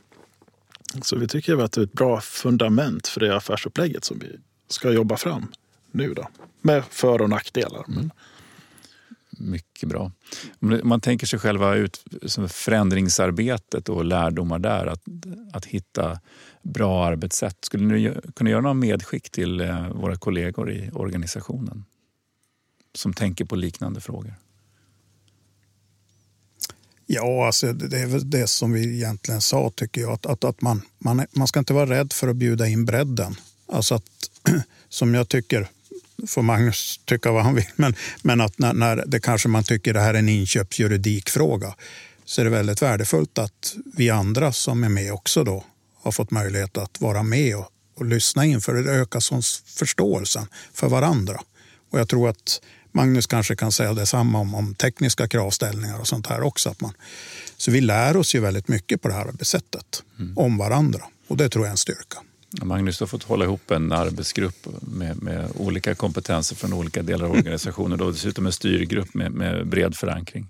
Så 1.02 1.16
vi 1.18 1.28
tycker 1.28 1.58
att 1.58 1.72
det 1.72 1.80
är 1.80 1.84
ett 1.84 1.92
bra 1.92 2.20
fundament 2.20 3.06
för 3.06 3.20
det 3.20 3.36
affärsupplägget 3.36 4.04
som 4.04 4.18
vi 4.18 4.26
ska 4.68 4.90
jobba 4.90 5.16
fram 5.16 5.46
nu. 5.90 6.14
Då. 6.14 6.28
Med 6.60 6.84
för 6.84 7.22
och 7.22 7.30
nackdelar. 7.30 7.84
Men... 7.88 8.10
Mycket 9.30 9.88
bra. 9.88 10.12
Om 10.60 10.80
man 10.84 11.00
tänker 11.00 11.26
sig 11.26 11.38
själva 11.38 11.74
ut, 11.74 12.04
förändringsarbetet 12.48 13.88
och 13.88 14.04
lärdomar 14.04 14.58
där, 14.58 14.86
att, 14.86 15.02
att 15.52 15.64
hitta 15.64 16.20
bra 16.62 17.06
arbetssätt. 17.06 17.56
Skulle 17.64 17.84
ni 17.84 18.14
kunna 18.34 18.50
göra 18.50 18.60
några 18.60 18.74
medskick 18.74 19.30
till 19.30 19.60
eh, 19.60 19.88
våra 19.88 20.16
kollegor 20.16 20.70
i 20.72 20.90
organisationen 20.92 21.84
som 22.94 23.12
tänker 23.12 23.44
på 23.44 23.56
liknande 23.56 24.00
frågor? 24.00 24.34
Ja, 27.10 27.46
alltså 27.46 27.72
det 27.72 27.98
är 27.98 28.06
väl 28.06 28.30
det 28.30 28.46
som 28.46 28.72
vi 28.72 28.94
egentligen 28.94 29.40
sa 29.40 29.72
tycker 29.74 30.00
jag. 30.00 30.12
Att, 30.12 30.26
att, 30.26 30.44
att 30.44 30.60
man, 30.60 30.82
man, 30.98 31.26
man 31.32 31.48
ska 31.48 31.58
inte 31.58 31.72
vara 31.72 31.90
rädd 31.90 32.12
för 32.12 32.28
att 32.28 32.36
bjuda 32.36 32.68
in 32.68 32.84
bredden. 32.84 33.36
Alltså 33.72 33.94
att, 33.94 34.04
som 34.88 35.14
jag 35.14 35.28
tycker, 35.28 35.68
får 36.26 36.42
Magnus 36.42 37.00
tycka 37.04 37.32
vad 37.32 37.44
han 37.44 37.54
vill, 37.54 37.64
men, 37.76 37.94
men 38.22 38.40
att 38.40 38.58
när, 38.58 38.72
när 38.72 39.04
det 39.06 39.20
kanske 39.20 39.48
man 39.48 39.64
tycker 39.64 39.94
det 39.94 40.00
här 40.00 40.14
är 40.14 40.18
en 40.18 40.28
inköpsjuridikfråga 40.28 41.74
så 42.24 42.40
är 42.40 42.44
det 42.44 42.50
väldigt 42.50 42.82
värdefullt 42.82 43.38
att 43.38 43.76
vi 43.96 44.10
andra 44.10 44.52
som 44.52 44.84
är 44.84 44.88
med 44.88 45.12
också 45.12 45.44
då 45.44 45.64
har 46.02 46.12
fått 46.12 46.30
möjlighet 46.30 46.78
att 46.78 47.00
vara 47.00 47.22
med 47.22 47.56
och, 47.56 47.68
och 47.96 48.04
lyssna 48.04 48.46
in 48.46 48.60
för 48.60 48.74
det 48.74 48.92
ökar 48.92 49.42
förståelsen 49.78 50.46
för 50.72 50.88
varandra. 50.88 51.40
Och 51.90 52.00
jag 52.00 52.08
tror 52.08 52.28
att 52.28 52.60
Magnus 52.92 53.26
kanske 53.26 53.56
kan 53.56 53.72
säga 53.72 53.94
detsamma 53.94 54.38
om, 54.38 54.54
om 54.54 54.74
tekniska 54.74 55.28
kravställningar 55.28 56.00
och 56.00 56.06
sånt 56.06 56.26
här 56.26 56.42
också. 56.42 56.70
Att 56.70 56.80
man, 56.80 56.92
så 57.56 57.70
vi 57.70 57.80
lär 57.80 58.16
oss 58.16 58.34
ju 58.34 58.40
väldigt 58.40 58.68
mycket 58.68 59.02
på 59.02 59.08
det 59.08 59.14
här 59.14 59.28
arbetssättet 59.28 60.02
mm. 60.18 60.38
om 60.38 60.58
varandra 60.58 61.02
och 61.28 61.36
det 61.36 61.48
tror 61.48 61.64
jag 61.64 61.68
är 61.68 61.72
en 61.72 61.76
styrka. 61.76 62.18
Magnus 62.62 63.00
har 63.00 63.06
fått 63.06 63.22
hålla 63.22 63.44
ihop 63.44 63.70
en 63.70 63.92
arbetsgrupp 63.92 64.66
med, 64.80 65.22
med 65.22 65.50
olika 65.54 65.94
kompetenser 65.94 66.56
från 66.56 66.72
olika 66.72 67.02
delar 67.02 67.26
av 67.26 67.32
organisationen 67.32 68.00
och 68.00 68.12
dessutom 68.12 68.46
en 68.46 68.52
styrgrupp 68.52 69.14
med, 69.14 69.32
med 69.32 69.66
bred 69.66 69.96
förankring. 69.96 70.48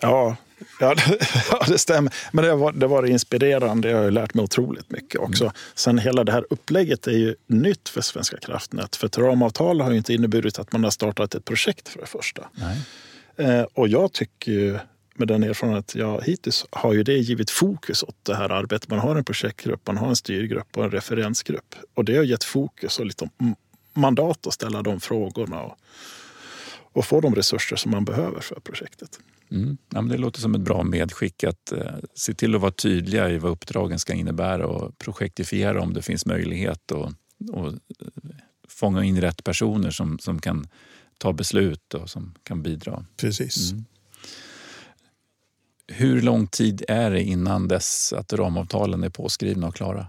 Ja, 0.00 0.36
Ja, 0.80 0.94
det, 0.94 1.18
ja, 1.50 1.64
det 1.68 1.78
stämmer. 1.78 2.14
Men 2.32 2.44
det 2.44 2.54
var, 2.54 2.72
det 2.72 2.86
var 2.86 3.06
inspirerande. 3.06 3.90
Jag 3.90 4.02
har 4.02 4.10
lärt 4.10 4.34
mig 4.34 4.42
otroligt 4.42 4.90
mycket 4.90 5.20
också. 5.20 5.44
Mm. 5.44 5.54
Sen 5.74 5.98
hela 5.98 6.24
det 6.24 6.32
här 6.32 6.46
upplägget 6.50 7.06
är 7.06 7.18
ju 7.18 7.34
nytt 7.46 7.88
för 7.88 8.00
Svenska 8.00 8.36
kraftnät. 8.36 8.96
För 8.96 9.06
ett 9.06 9.18
ramavtal 9.18 9.80
har 9.80 9.90
ju 9.90 9.96
inte 9.96 10.14
inneburit 10.14 10.58
att 10.58 10.72
man 10.72 10.84
har 10.84 10.90
startat 10.90 11.34
ett 11.34 11.44
projekt 11.44 11.88
för 11.88 12.00
det 12.00 12.06
första. 12.06 12.48
Eh, 13.36 13.62
och 13.74 13.88
jag 13.88 14.12
tycker 14.12 14.80
med 15.14 15.28
den 15.28 15.42
erfarenhet 15.42 15.94
jag 15.94 16.24
hittills 16.24 16.66
har 16.70 16.92
ju 16.92 17.02
det 17.02 17.18
givit 17.18 17.50
fokus 17.50 18.02
åt 18.02 18.16
det 18.22 18.34
här 18.34 18.48
arbetet. 18.48 18.88
Man 18.88 18.98
har 18.98 19.16
en 19.16 19.24
projektgrupp, 19.24 19.86
man 19.86 19.96
har 19.96 20.08
en 20.08 20.16
styrgrupp 20.16 20.76
och 20.76 20.84
en 20.84 20.90
referensgrupp. 20.90 21.74
Och 21.94 22.04
det 22.04 22.16
har 22.16 22.24
gett 22.24 22.44
fokus 22.44 22.98
och 22.98 23.06
lite 23.06 23.28
mandat 23.94 24.46
att 24.46 24.54
ställa 24.54 24.82
de 24.82 25.00
frågorna 25.00 25.62
och, 25.62 25.76
och 26.92 27.04
få 27.04 27.20
de 27.20 27.34
resurser 27.34 27.76
som 27.76 27.90
man 27.90 28.04
behöver 28.04 28.40
för 28.40 28.60
projektet. 28.60 29.20
Mm. 29.50 29.78
Ja, 29.88 30.00
men 30.00 30.08
det 30.08 30.16
låter 30.16 30.40
som 30.40 30.54
ett 30.54 30.60
bra 30.60 30.82
medskick 30.82 31.44
att 31.44 31.72
eh, 31.72 31.94
se 32.14 32.34
till 32.34 32.54
att 32.54 32.60
vara 32.60 32.72
tydliga 32.72 33.30
i 33.30 33.38
vad 33.38 33.52
uppdragen 33.52 33.98
ska 33.98 34.12
innebära 34.12 34.66
och 34.66 34.98
projektifiera 34.98 35.82
om 35.82 35.94
det 35.94 36.02
finns 36.02 36.26
möjlighet 36.26 36.92
och, 36.92 37.12
och 37.52 37.66
eh, 37.66 37.76
fånga 38.68 39.04
in 39.04 39.20
rätt 39.20 39.44
personer 39.44 39.90
som, 39.90 40.18
som 40.18 40.40
kan 40.40 40.68
ta 41.18 41.32
beslut 41.32 41.94
och 41.94 42.10
som 42.10 42.34
kan 42.42 42.62
bidra. 42.62 43.04
Precis. 43.16 43.72
Mm. 43.72 43.84
Hur 45.86 46.22
lång 46.22 46.46
tid 46.46 46.84
är 46.88 47.10
det 47.10 47.22
innan 47.22 47.68
dess 47.68 48.12
att 48.12 48.32
ramavtalen 48.32 49.04
är 49.04 49.08
påskrivna 49.08 49.66
och 49.66 49.74
klara? 49.74 50.06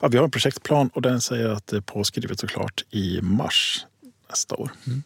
Ja, 0.00 0.08
vi 0.08 0.16
har 0.16 0.24
en 0.24 0.30
projektplan 0.30 0.88
och 0.88 1.02
den 1.02 1.20
säger 1.20 1.48
att 1.48 1.66
det 1.66 1.76
är 1.76 1.80
påskrivet 1.80 2.42
och 2.42 2.48
klart 2.48 2.84
i 2.90 3.20
mars 3.22 3.86
nästa 4.28 4.56
år. 4.56 4.70
Mm. 4.86 5.02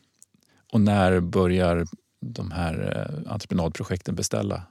Och 0.72 0.80
när 0.80 1.20
börjar 1.20 1.86
de 2.20 2.50
här 2.50 3.06
eh, 3.26 3.32
entreprenadprojekten 3.32 4.14
beställa? 4.14 4.62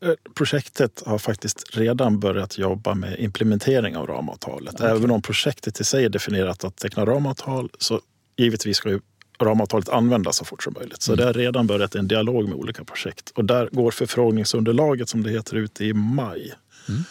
Eh, 0.00 0.12
projektet 0.34 1.02
har 1.06 1.18
faktiskt 1.18 1.76
redan 1.76 2.20
börjat 2.20 2.58
jobba 2.58 2.94
med 2.94 3.20
implementering 3.20 3.96
av 3.96 4.06
ramavtalet. 4.06 4.74
Okay. 4.74 4.90
Även 4.90 5.10
om 5.10 5.22
projektet 5.22 5.80
i 5.80 5.84
sig 5.84 6.04
är 6.04 6.08
definierat 6.08 6.64
att 6.64 6.76
teckna 6.76 7.06
ramavtal 7.06 7.70
så 7.78 8.00
givetvis 8.36 8.76
ska 8.76 8.90
ju 8.90 9.00
ramavtalet 9.40 9.88
användas 9.88 10.36
så 10.36 10.44
fort 10.44 10.62
som 10.62 10.72
möjligt. 10.78 11.02
Så 11.02 11.12
mm. 11.12 11.18
det 11.18 11.24
har 11.24 11.32
redan 11.32 11.66
börjat 11.66 11.94
en 11.94 12.08
dialog 12.08 12.48
med 12.48 12.54
olika 12.54 12.84
projekt. 12.84 13.30
Och 13.30 13.44
där 13.44 13.68
går 13.72 13.90
förfrågningsunderlaget 13.90 15.08
som 15.08 15.22
det 15.22 15.30
heter 15.30 15.56
ut 15.56 15.80
i 15.80 15.92
maj 15.92 16.54
mm. 16.88 17.02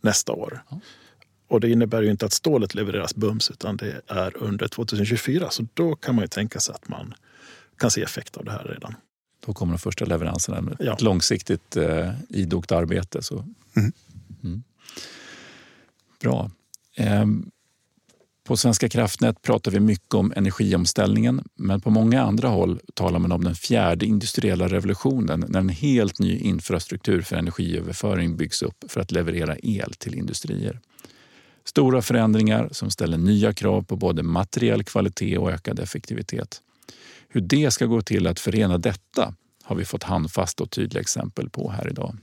nästa 0.00 0.32
år. 0.32 0.62
Ja. 0.68 0.80
Och 1.48 1.60
det 1.60 1.70
innebär 1.70 2.02
ju 2.02 2.10
inte 2.10 2.26
att 2.26 2.32
stålet 2.32 2.74
levereras 2.74 3.14
bums 3.14 3.50
utan 3.50 3.76
det 3.76 4.00
är 4.06 4.36
under 4.36 4.68
2024. 4.68 5.50
Så 5.50 5.66
då 5.74 5.96
kan 5.96 6.14
man 6.14 6.24
ju 6.24 6.28
tänka 6.28 6.60
sig 6.60 6.74
att 6.74 6.88
man 6.88 7.14
kan 7.80 7.90
se 7.90 8.02
effekt 8.02 8.36
av 8.36 8.44
det 8.44 8.50
här 8.50 8.64
redan. 8.64 8.94
Då 9.46 9.52
kommer 9.54 9.72
de 9.72 9.78
första 9.78 10.04
leveranserna 10.04 10.60
med 10.60 10.76
ja. 10.80 10.92
ett 10.94 11.02
långsiktigt 11.02 11.76
eh, 11.76 12.12
idogt 12.28 12.72
arbete. 12.72 13.22
Så. 13.22 13.44
Mm. 13.76 13.92
Mm. 14.42 14.62
Bra. 16.20 16.50
Eh, 16.96 17.26
på 18.44 18.56
Svenska 18.56 18.88
kraftnät 18.88 19.42
pratar 19.42 19.70
vi 19.70 19.80
mycket 19.80 20.14
om 20.14 20.32
energiomställningen 20.36 21.44
men 21.54 21.80
på 21.80 21.90
många 21.90 22.22
andra 22.22 22.48
håll 22.48 22.80
talar 22.94 23.18
man 23.18 23.32
om 23.32 23.44
den 23.44 23.54
fjärde 23.54 24.06
industriella 24.06 24.68
revolutionen 24.68 25.44
när 25.48 25.60
en 25.60 25.68
helt 25.68 26.18
ny 26.18 26.38
infrastruktur 26.38 27.22
för 27.22 27.36
energiöverföring 27.36 28.36
byggs 28.36 28.62
upp 28.62 28.84
för 28.88 29.00
att 29.00 29.12
leverera 29.12 29.56
el 29.62 29.94
till 29.94 30.14
industrier. 30.14 30.80
Stora 31.64 32.02
förändringar 32.02 32.68
som 32.72 32.90
ställer 32.90 33.18
nya 33.18 33.52
krav 33.52 33.82
på 33.82 33.96
både 33.96 34.22
materiell 34.22 34.84
kvalitet 34.84 35.38
och 35.38 35.50
ökad 35.50 35.80
effektivitet. 35.80 36.62
Hur 37.32 37.40
det 37.40 37.70
ska 37.70 37.86
gå 37.86 38.02
till 38.02 38.26
att 38.26 38.40
förena 38.40 38.78
detta 38.78 39.34
har 39.62 39.76
vi 39.76 39.84
fått 39.84 40.02
handfasta 40.02 40.62
och 40.62 40.70
tydliga 40.70 41.00
exempel 41.00 41.50
på 41.50 41.70
här 41.70 41.88
idag. 41.88 42.16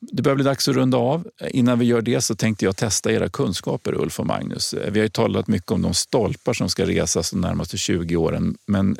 Det 0.00 0.22
börjar 0.22 0.36
bli 0.36 0.44
dags 0.44 0.68
att 0.68 0.74
runda 0.74 0.98
av. 0.98 1.30
Innan 1.50 1.78
vi 1.78 1.84
gör 1.84 2.02
det 2.02 2.20
så 2.20 2.36
tänkte 2.36 2.64
jag 2.64 2.76
testa 2.76 3.12
era 3.12 3.28
kunskaper, 3.28 3.94
Ulf 3.94 4.20
och 4.20 4.26
Magnus. 4.26 4.74
Vi 4.74 4.98
har 4.98 5.04
ju 5.04 5.08
talat 5.08 5.48
mycket 5.48 5.70
om 5.70 5.82
de 5.82 5.94
stolpar 5.94 6.54
som 6.54 6.70
ska 6.70 6.86
resas 6.86 7.30
de 7.30 7.40
närmaste 7.40 7.78
20 7.78 8.16
åren. 8.16 8.56
Men 8.66 8.96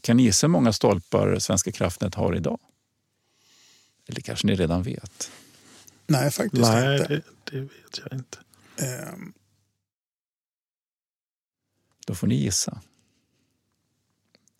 kan 0.00 0.16
ni 0.16 0.22
gissa 0.22 0.46
hur 0.46 0.52
många 0.52 0.72
stolpar 0.72 1.38
Svenska 1.38 1.72
kraftnät 1.72 2.14
har 2.14 2.36
idag? 2.36 2.58
Eller 4.08 4.20
kanske 4.20 4.46
ni 4.46 4.56
redan 4.56 4.82
vet? 4.82 5.30
Nej, 6.06 6.30
faktiskt 6.30 6.62
Nej, 6.62 7.00
inte. 7.00 7.08
det, 7.14 7.22
det 7.50 7.60
vet 7.60 8.00
jag 8.04 8.18
inte. 8.18 8.38
Ehm, 8.76 9.32
Då 12.06 12.14
får 12.14 12.26
ni 12.26 12.34
gissa. 12.34 12.80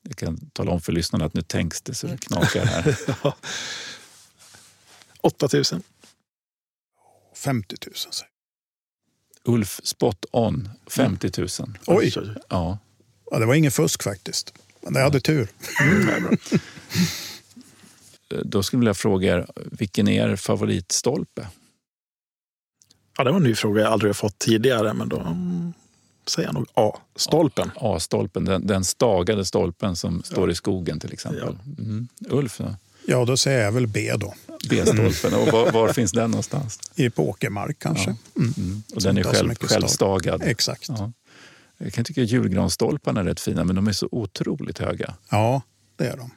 Jag 0.09 0.17
kan 0.17 0.51
tala 0.51 0.71
om 0.71 0.81
för 0.81 0.93
lyssnarna 0.93 1.25
att 1.25 1.35
nu 1.35 1.43
tänks 1.43 1.83
det 1.83 1.95
så 1.95 2.07
det 2.07 2.17
knakar 2.17 2.65
här. 2.65 2.97
8000. 5.21 5.83
50 7.35 7.77
000 7.87 7.95
säger 7.97 8.31
Ulf, 9.45 9.81
spot 9.83 10.25
on. 10.31 10.69
50 10.87 11.31
000. 11.39 11.49
Oj. 11.87 12.13
Ja. 12.49 12.79
Ja, 13.31 13.39
det 13.39 13.47
var 13.47 13.55
ingen 13.55 13.73
fusk 13.73 14.03
faktiskt. 14.03 14.53
Men 14.81 14.95
jag 14.95 15.03
hade 15.03 15.21
tur. 15.21 15.49
Mm. 15.81 16.37
Då 18.45 18.63
skulle 18.63 18.79
jag 18.79 18.81
vilja 18.81 18.95
fråga 18.95 19.35
er, 19.35 19.47
vilken 19.55 20.09
är 20.09 20.29
er 20.29 20.37
favoritstolpe? 20.37 21.47
Ja, 23.19 23.25
det 23.25 23.31
var 23.31 23.37
en 23.37 23.45
ny 23.45 23.55
fråga 23.55 23.83
jag 23.83 23.93
aldrig 23.93 24.09
har 24.09 24.15
fått 24.15 24.39
tidigare, 24.39 24.95
men 24.95 25.09
då 25.09 25.21
mm, 25.21 25.73
säger 26.27 26.49
jag 26.49 26.55
nog 26.55 26.67
A-stolpen. 26.75 27.71
A-stolpen, 27.77 28.45
den, 28.45 28.67
den 28.67 28.85
stagade 28.85 29.45
stolpen 29.45 29.97
som 29.97 30.23
står 30.23 30.51
i 30.51 30.55
skogen 30.55 31.01
till 31.01 31.13
exempel. 31.13 31.59
Mm. 31.79 32.09
Ulf, 32.29 32.59
då? 32.59 32.75
Ja, 33.07 33.25
då 33.25 33.37
säger 33.37 33.65
jag 33.65 33.73
väl 33.73 33.87
B 33.87 34.13
då. 34.17 34.35
B-stolpen. 34.71 35.35
Och 35.41 35.49
var, 35.49 35.73
var 35.73 35.93
finns 35.93 36.13
den 36.13 36.31
någonstans? 36.31 36.81
I 36.95 37.11
på 37.11 37.29
åkermark 37.29 37.79
kanske. 37.79 38.17
Mm. 38.37 38.55
Mm. 38.57 38.83
Och 38.95 39.03
den 39.03 39.19
är 39.19 39.23
själv, 39.23 39.55
självstagad. 39.55 40.43
Exakt. 40.43 40.89
Ja. 40.89 40.95
Ja. 40.99 41.13
Jag 41.79 41.93
kan 41.93 42.05
tycka 42.05 42.23
att 42.23 42.31
julgransstolparna 42.31 43.21
är 43.21 43.25
rätt 43.25 43.41
fina, 43.41 43.65
men 43.65 43.77
de 43.77 43.87
är 43.89 43.93
så 43.93 44.09
otroligt 44.11 44.79
höga. 44.79 45.15
det 45.97 46.07
är 46.07 46.17
de. 46.17 46.31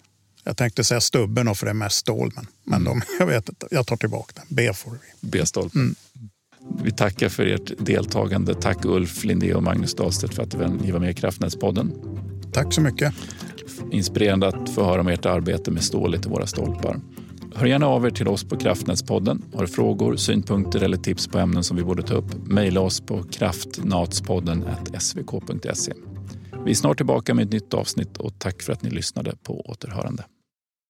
Jag 0.43 0.57
tänkte 0.57 0.83
säga 0.83 1.01
stubben 1.01 1.47
och 1.47 1.57
för 1.57 1.65
det 1.65 1.69
är 1.69 1.73
mest 1.73 1.97
stål, 1.97 2.31
men, 2.35 2.47
men 2.63 2.83
de, 2.83 3.01
jag 3.19 3.25
vet 3.25 3.49
inte. 3.49 3.67
Jag 3.71 3.87
tar 3.87 3.97
tillbaka 3.97 4.33
den. 4.35 4.45
B 4.49 4.73
får 4.73 4.91
vi. 4.91 5.29
B-stolpen. 5.29 5.95
Vi 6.83 6.91
tackar 6.91 7.29
för 7.29 7.45
ert 7.45 7.71
deltagande. 7.77 8.53
Tack 8.53 8.85
Ulf 8.85 9.23
Lindé 9.23 9.53
och 9.53 9.63
Magnus 9.63 9.95
Dahlstedt 9.95 10.33
för 10.33 10.43
att 10.43 10.81
ni 10.81 10.91
var 10.91 10.99
med 10.99 11.11
i 11.11 11.13
Kraftnätspodden. 11.13 11.93
Tack 12.53 12.73
så 12.73 12.81
mycket. 12.81 13.13
Inspirerande 13.91 14.47
att 14.47 14.69
få 14.69 14.83
höra 14.83 15.01
om 15.01 15.07
ert 15.07 15.25
arbete 15.25 15.71
med 15.71 15.83
stålet 15.83 16.25
i 16.25 16.29
våra 16.29 16.47
stolpar. 16.47 16.99
Hör 17.55 17.65
gärna 17.65 17.87
av 17.87 18.05
er 18.05 18.09
till 18.09 18.27
oss 18.27 18.43
på 18.43 18.57
Kraftnätspodden. 18.57 19.43
Har 19.53 19.61
du 19.61 19.67
frågor, 19.67 20.15
synpunkter 20.15 20.83
eller 20.83 20.97
tips 20.97 21.27
på 21.27 21.39
ämnen 21.39 21.63
som 21.63 21.77
vi 21.77 21.83
borde 21.83 22.03
ta 22.03 22.13
upp? 22.13 22.47
Mejla 22.47 22.81
oss 22.81 23.01
på 23.01 23.23
kraftnatspodden 23.23 24.65
svk.se. 24.99 25.93
Vi 26.65 26.71
är 26.71 26.75
snart 26.75 26.97
tillbaka 26.97 27.33
med 27.33 27.45
ett 27.45 27.51
nytt 27.51 27.73
avsnitt 27.73 28.17
och 28.17 28.39
tack 28.39 28.61
för 28.61 28.73
att 28.73 28.81
ni 28.81 28.89
lyssnade 28.89 29.35
på 29.43 29.61
återhörande. 29.61 30.23